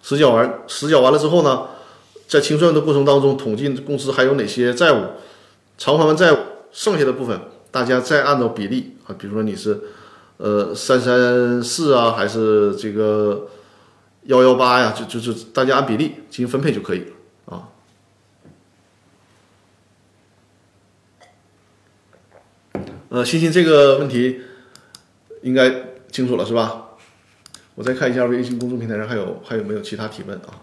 [0.00, 1.66] 实缴完，实缴完了之后呢，
[2.28, 5.02] 在清算的过程当中，统计公司还有哪些债务，
[5.76, 6.36] 偿还完债务，
[6.70, 7.38] 剩下的部分
[7.72, 9.80] 大家再按照比例啊，比如说你是，
[10.36, 13.48] 呃，三三四啊，还是这个
[14.28, 17.68] 幺幺八呀，就就是大家按比例进行分配就可以了啊。
[23.08, 24.42] 呃，欣欣这个问题
[25.40, 25.70] 应该
[26.12, 26.88] 清楚了是吧？
[27.74, 30.60] 我再看一下微信公众平台上还有还有没有其他提问啊？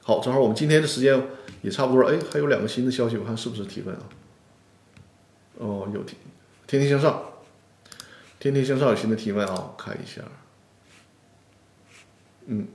[0.00, 1.22] 好，正好我们今天的时间
[1.60, 4.02] 也差不多，哎，还有两个新的消息，我看是不是提问啊？
[5.58, 6.16] 哦，有提，
[6.66, 7.22] 天天向上，
[8.40, 10.22] 天天向上有新的提问啊，我看一下，
[12.48, 12.66] 嗯，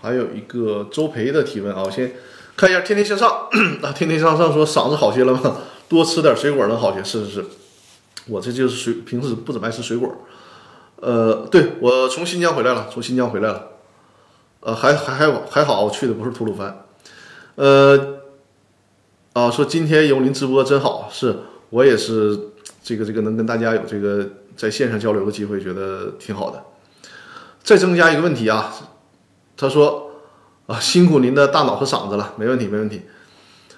[0.00, 2.12] 还有一个周培的提问啊，我先
[2.56, 3.48] 看一下天天向上
[3.82, 5.58] 啊，天天向上说嗓子好些了吗？
[5.88, 7.44] 多吃点水果能好些，是是是，
[8.28, 10.24] 我这就是水，平时不怎么爱吃水果。
[10.96, 13.68] 呃，对我从新疆回来了，从新疆回来了，
[14.60, 16.86] 呃，还还还还好，我去的不是吐鲁番，
[17.56, 18.20] 呃，
[19.32, 21.36] 啊，说今天有您直播真好，是
[21.70, 22.38] 我也是
[22.82, 24.26] 这个这个能跟大家有这个
[24.56, 26.64] 在线上交流的机会，觉得挺好的。
[27.66, 28.72] 再增加一个问题啊，
[29.56, 30.12] 他说
[30.68, 33.02] 啊，辛苦您的大脑和嗓子了，没问题没问题。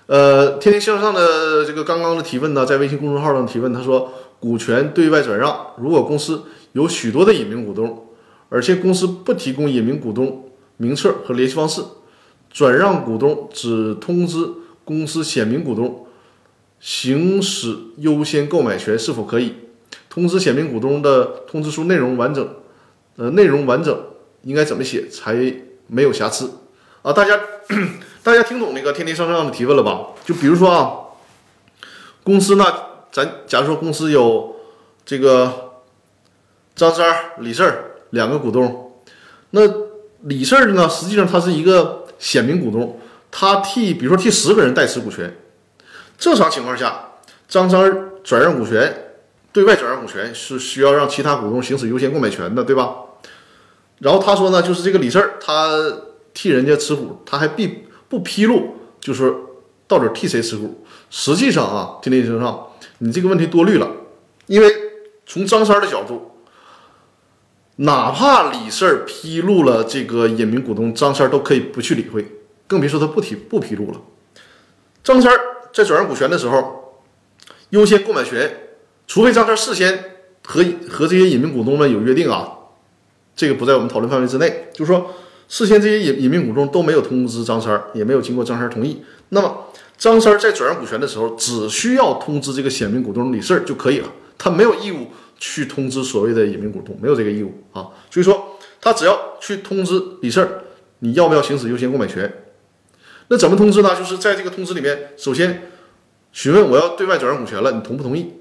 [0.05, 6.43] 呃，天天向上的这个刚刚的提问呢，在微信公众号上提问，他说股权对外转让，如果公司。
[6.73, 8.07] 有许多的隐名股东，
[8.51, 11.83] 而且公司不提供隐名股东名册和联系方式，
[12.51, 14.47] 转让股东只通知
[14.85, 16.07] 公司显名股东
[16.79, 19.55] 行使优先购买权是否可以？
[20.11, 22.47] 通知显名股东的通知书内容完整，
[23.19, 24.01] 呃，内容完整
[24.43, 25.35] 应该怎么写才
[25.89, 26.49] 没有瑕疵？
[27.03, 27.37] 啊，大家
[28.23, 30.11] 大家听懂那个天天向上的提问了吧？
[30.25, 31.19] 就比如说啊，
[32.23, 32.65] 公司呢，
[33.11, 34.55] 咱假如说公司有
[35.05, 35.83] 这个
[36.77, 37.69] 张三、李四
[38.11, 39.03] 两个股东，
[39.51, 39.63] 那
[40.23, 43.01] 李四呢，实际上他是一个显名股东，
[43.33, 45.37] 他替比如说替十个人代持股权。
[46.17, 47.15] 正常情况下，
[47.49, 49.07] 张三转让股权。
[49.51, 52.95] 对外转让股权是需要让其他股东行使优先购买权的，对吧？
[53.99, 55.71] 然后他说呢，就是这个李四儿，他
[56.33, 59.35] 替人家持股，他还必不披露，就是
[59.87, 60.85] 到底替谁持股。
[61.11, 62.67] 实际上啊，听天先生，
[62.99, 63.91] 你这个问题多虑了，
[64.47, 64.69] 因为
[65.27, 66.33] 从张三的角度，
[67.77, 72.25] 哪怕李四儿披露了这个隐名股东，张三都可以不去理会，
[72.67, 74.01] 更别说他不提不披露了。
[75.03, 75.33] 张三
[75.73, 77.01] 在转让股权的时候，
[77.71, 78.65] 优先购买权。
[79.07, 80.05] 除非张三事先
[80.47, 82.58] 和和这些隐名股东们有约定啊，
[83.39, 84.69] 这个不在我们讨论范围之内。
[84.73, 85.15] 就是说，
[85.49, 89.67] 事先这些隐隐名股东都没有通知张三儿，也没有经过张三儿同意，那么
[89.97, 95.07] 张三儿在转让股权的时候，只需要通知这个显名股东李四儿就可以了，他没有义务
[95.39, 97.87] 去通知所谓的隐名股东，没有这个义务啊。
[98.11, 100.65] 所以说，他只要去通知李四儿
[100.99, 102.33] 你要不要行使优先购买权？
[103.29, 103.95] 那怎么通知呢？
[103.95, 105.71] 就是在这个通知里面，首先
[106.33, 108.33] 询问我要对外转让股权了，你同不同意？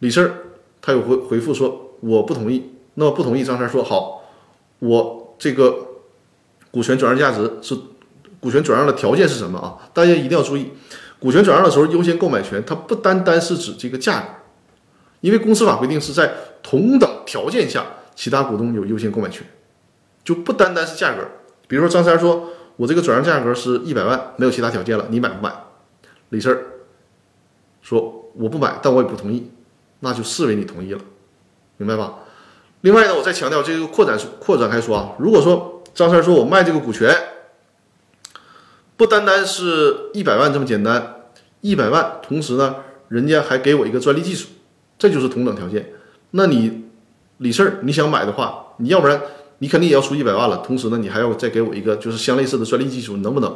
[0.00, 0.34] 李四儿
[0.80, 4.24] 他有回回复说我不同意，那么不同意，张三说好，
[4.80, 5.86] 我这个
[6.70, 7.74] 股权转让价值是
[8.40, 9.88] 股权转让的条件是什么啊？
[9.94, 10.72] 大家一定要注意，
[11.18, 14.26] 股权转让的时候优先购买权它不单单是指这个价格，
[15.20, 16.32] 因为公司法规定是在
[16.62, 17.84] 同等条件下，
[18.14, 19.46] 其他股东有优先购买权，
[20.24, 21.26] 就不单单是价格。
[21.68, 25.52] 比如说张三说我这个转让价格是一百万，没有其他条件了，你买不买？
[26.30, 26.58] 李四
[27.82, 29.50] 说我不买，但我也不同意。
[30.00, 31.00] 那就视为你同意了，
[31.78, 32.18] 明白吧？
[32.86, 37.12] 另外呢，我再强调这个扩展扩展开说啊，如果说张三说我卖这个股权，
[38.96, 41.16] 不单单是一百万这么简单，
[41.62, 42.76] 一百万，同时呢，
[43.08, 44.50] 人家还给我一个专利技术，
[44.96, 45.94] 这就是同等条件。
[46.30, 46.84] 那你
[47.38, 49.20] 李四儿你想买的话，你要不然
[49.58, 53.52] 你肯定也要出一百万了，同时呢，你还要再给我一个就是相类似的专利技术，能不能？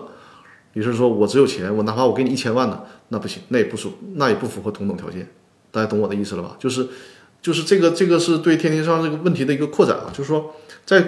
[0.72, 5.30] 李四说，我只有钱，我哪怕我给你一千万呢，那不行，那也不属，那也不符合同等条件。
[5.70, 6.56] 大家懂我的意思了吧？
[6.58, 6.84] 就是，
[7.42, 10.10] 就是这个这个是对天天上这个问题的一个扩展啊。
[10.12, 11.00] 就是说，在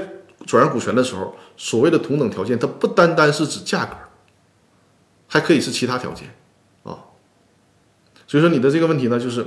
[0.47, 3.95] 转让股权的时候，所谓的同等条件，它不单单是指价格，
[5.29, 6.35] 还可以是其他条件
[6.83, 6.99] 啊。
[8.27, 9.47] 所以说你的这个问题呢，就是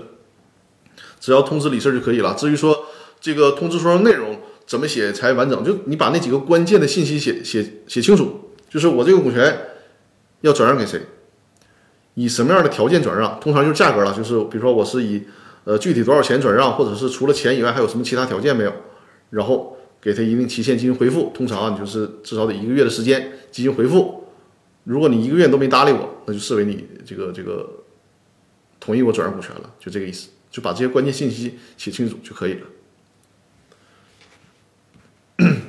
[1.19, 2.33] 只要通知李四就可以了。
[2.35, 2.85] 至于说
[3.19, 8.51] 这个通知书上内容怎么写才完整，就你把那几个关键的信息写写写清楚。
[8.69, 9.57] 就是我这个股权
[10.41, 11.01] 要转让给谁？
[12.15, 13.39] 以什么样的条件转让？
[13.39, 15.23] 通常就是价格了，就是比如说我是以
[15.65, 18.73] 呃具体多少钱转让，或者是除了钱以外还有什么其他条件没有？
[19.31, 21.31] 然后给他一定期限进行回复。
[21.35, 24.23] 通常啊，你就是至少得一个月的时间进行回复。
[24.85, 27.67] 如果你一个月都没搭理我，那就视为你这个这个
[28.79, 30.29] 同意我转让股权了，就这个意思。
[30.51, 32.61] 就把这些关键信息写清楚就可以了。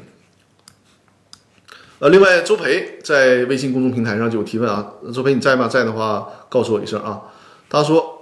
[1.99, 5.67] 呃，另外，周培在微信公众平台上就有提问啊，周培你在吗？
[5.67, 7.23] 在的话，告诉我一声啊。
[7.69, 8.16] 他说，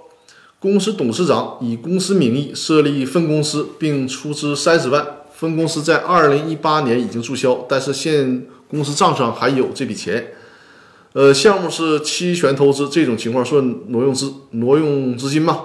[0.65, 10.33] 公司董事长以公司名义设立分公司，并出资三十万，分公司在二零一八年已经注销，但是现公司账上还有这笔钱。
[11.13, 15.59] 呃，项目是期权投资，这种情况算挪用资挪用资金吗？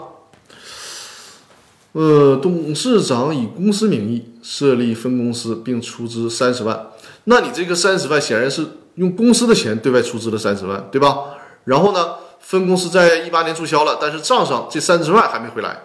[1.92, 6.88] 呃，董事长以公司名义设立分公司，并出资三十万。
[7.24, 11.16] 那你这个三十万显然是用公司的钱对外出资了三十万，对吧？
[11.64, 12.16] 然后呢，
[12.51, 15.82] 分公司在一八年注销了，但是账上这三十万还没回来，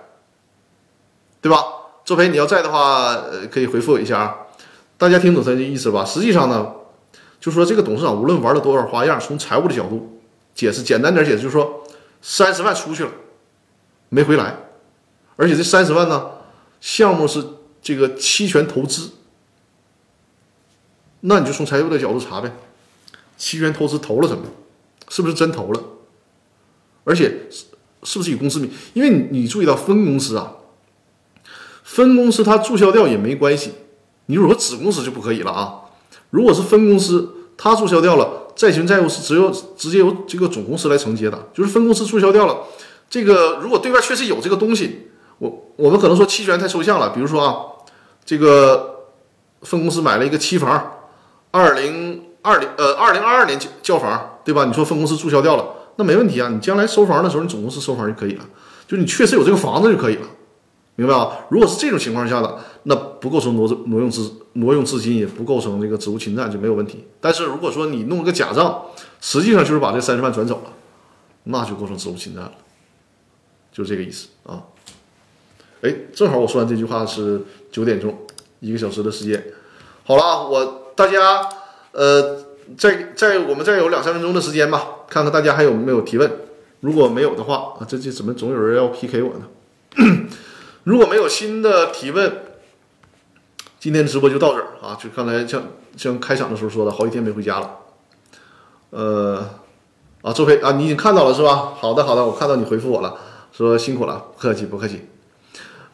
[1.39, 1.63] 对吧？
[2.03, 4.36] 周培，你要在的话，呃，可以回复我一下啊。
[4.97, 6.03] 大家听懂他的意思吧？
[6.03, 6.72] 实际上呢，
[7.39, 10.20] 就说这个董事长无论玩了多少花样，从财务的角度
[10.55, 11.84] 解释，简单点解释，就是说
[12.20, 13.11] 三十万出去了，
[14.09, 14.57] 没回来，
[15.36, 16.32] 而且这三十万呢，
[16.82, 17.45] 项目是
[17.80, 19.11] 这个期权投资。
[21.20, 22.51] 那你就从财务的角度查呗，
[23.38, 24.45] 期权投资投了什么？
[25.09, 25.80] 是不是真投了？
[27.06, 27.64] 而且是
[28.03, 28.70] 是不是以公司名？
[28.93, 30.51] 因为你你注意到分公司啊，
[31.84, 33.72] 分公司它注销掉也没关系。
[34.26, 35.82] 你如果子公司就不可以了啊。
[36.32, 41.47] 如果是分公司，它注销掉了，债权债务是只有直接由这个总公司来承接的。
[41.53, 42.58] 就是分公司注销掉了，
[43.10, 47.12] 这个如果对外确实有这个东西，我我们可能说期权太抽象了。
[47.12, 47.56] 比如说啊，
[48.26, 49.06] 这个
[49.62, 50.91] 分公司买了一个期房。
[51.51, 54.66] 二零二零呃二零二二年交交房，对吧？
[54.66, 55.66] 你说分公司注销掉了，
[55.98, 58.46] 那没问题啊，你将来收房的时候，你总公司收房就可以了，
[58.88, 60.28] 就你确实有这个房子就可以了，
[60.96, 61.46] 明白吧？
[61.50, 67.06] 如果是这种情况下的，那不构成挪挪用资挪用资金，也不构成这个职务侵占，就没有问题。
[67.20, 68.84] 但是如果说你弄了个假账，
[69.22, 70.74] 实际上就是把这三十万转走了，
[71.46, 72.52] 那就构成职务侵占了，
[73.72, 74.64] 就这个意思啊。
[75.82, 77.41] 哎，正好我说完这句话是
[77.72, 78.18] 九点钟，
[78.60, 79.43] 一个小时的时间。
[80.04, 81.48] 好了，我大家
[81.91, 82.45] 呃，
[82.78, 86.32] 在在我们再有两三分钟的时间吧，看看大家还有没有提问。
[86.82, 89.45] 如果没有的话啊，这这怎么总有人要 PK 我呢？
[90.84, 92.43] 如果没有新的提问，
[93.80, 94.97] 今天直播就到这儿啊。
[95.01, 95.63] 就刚才像
[95.97, 97.72] 像开场的时候说的，好几天没回家了。
[98.91, 99.49] 呃，
[100.22, 101.74] 啊，周飞啊，你已经看到了是吧？
[101.76, 103.18] 好的好的，我看到你回复我了，
[103.51, 105.07] 说辛苦了，不客气不客气。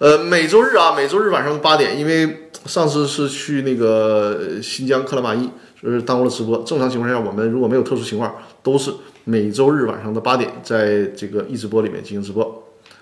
[0.02, 5.48] 呃，每周日啊，每周日晚上的八点，因为上次是去那个新疆克拉玛依，
[5.80, 6.58] 就是耽误了直播。
[6.64, 8.92] 正常情况下，我们如果没有特殊情况，都是
[9.26, 12.44] 每周日晚上的八点，在这个易直播里面进行直播。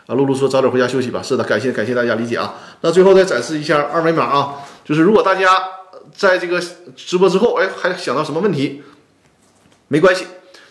[0.08, 1.24] 啊，露露说早点回家休息吧。
[1.24, 2.56] 是的，感谢感谢大家理解啊。
[2.82, 5.48] 那最后再展示一下二维码啊，就是如果大家
[6.14, 6.62] 在这个
[6.98, 8.84] 直播之后，哎，还想到什么问题，
[9.88, 10.26] 没关系，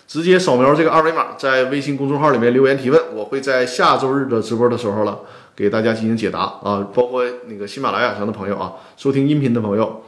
[0.09, 5.21] 直接扫描这个二维码，在微信公众号里面留言提问，我会在下周日的直播的时候了。
[5.55, 10.05] 给大家进行解答啊，包括那个喜马拉雅上的朋友啊，收听音频的朋友，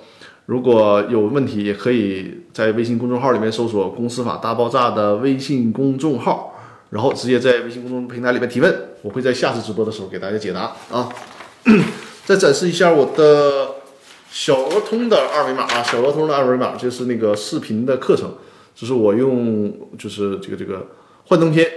[0.47, 6.55] 如果有问题，也可以在微信公众号里面搜索“公司法大爆炸”的微信公众号，
[6.91, 8.73] 然后直接在微信公众平台里面提问，
[9.03, 11.09] 我会在下次直播的时候给大家解答啊。
[12.25, 13.71] 再展示一下我的
[14.31, 18.35] 小鹅通的二维码啊，小鹅通的二维码就是那个视频的课程，
[18.81, 20.87] 就是我用就是这个这个
[21.27, 21.71] 幻灯片。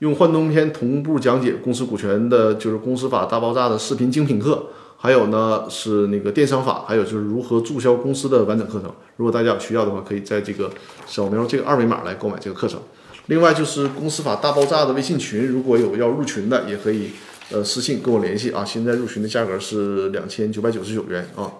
[0.00, 4.66] 用幻灯片同步讲解公司股权的，就是公司法大爆炸的视频精品课，
[4.96, 8.94] 还有呢是那个电商法，还有就是如何注销公司的完整课程。
[9.16, 10.70] 如果大家有需要的话，可以在这个
[11.04, 12.78] 扫描这个二维码来购买这个课程。
[13.26, 17.10] 另外就是公司法大爆炸的微信群，如果有要入群的，也可以
[17.50, 18.64] 呃私信跟我联系啊。
[18.64, 21.50] 现在入群的价格是两千九百九十九元啊，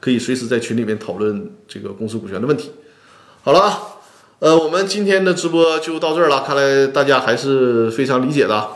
[0.00, 2.70] 可以随时在群里面讨论这个公司股权的问题。
[3.42, 3.86] 好了啊。
[4.40, 8.68] 呃，我们今天的直播就到这儿了，看来大家还是非常理解的，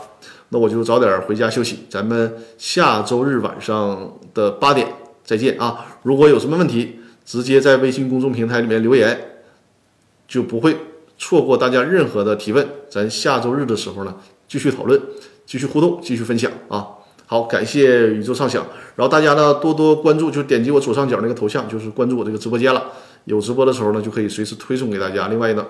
[0.49, 4.87] 那我就早点回家休息，咱们下周日晚上的八点
[5.23, 5.85] 再见啊！
[6.03, 9.39] 如果有什么问题，直接在微信公众平台里面留言，
[10.27, 10.77] 就不会
[11.17, 12.67] 错过大家任何的提问。
[12.87, 14.15] 咱下周日的时候呢，
[14.47, 15.01] 继续讨论，
[15.47, 16.87] 继续互动，继续分享啊！
[17.25, 18.63] 好，感谢宇宙畅想，
[18.95, 22.83] 然后大家呢多多关注，就点击我左上角那个头像，就是关注我这个直播间了。
[23.25, 25.27] 有直播的时候呢，就可以随时推送给大家。
[25.27, 25.65] 另外呢，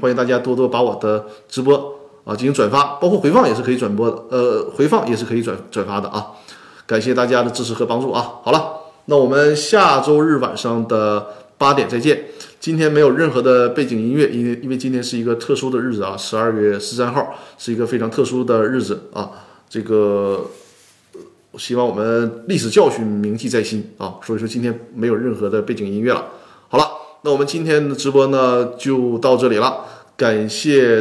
[0.00, 6.32] 欢迎大家多多把我的直播啊进行转发，包括回放也是可以转播的，呃，回放也是可以转转发的啊。
[6.84, 8.40] 感谢大家的支持和帮助啊。
[8.42, 8.72] 好了，
[9.06, 11.26] 那我们下周日晚上的
[11.56, 12.24] 八点再见。
[12.58, 19.30] 今天没有任何的背景音乐，因为因为今天是一个特殊的日子啊，十二月十三号是一个非常特殊的日子啊。
[19.68, 20.44] 这个
[21.56, 24.14] 希望我们历史教训铭记在心啊。
[24.24, 26.24] 所以说今天没有任何的背景音乐了。
[27.26, 29.80] 那我们今天的直播呢就到这里了，
[30.16, 30.86] 感谢。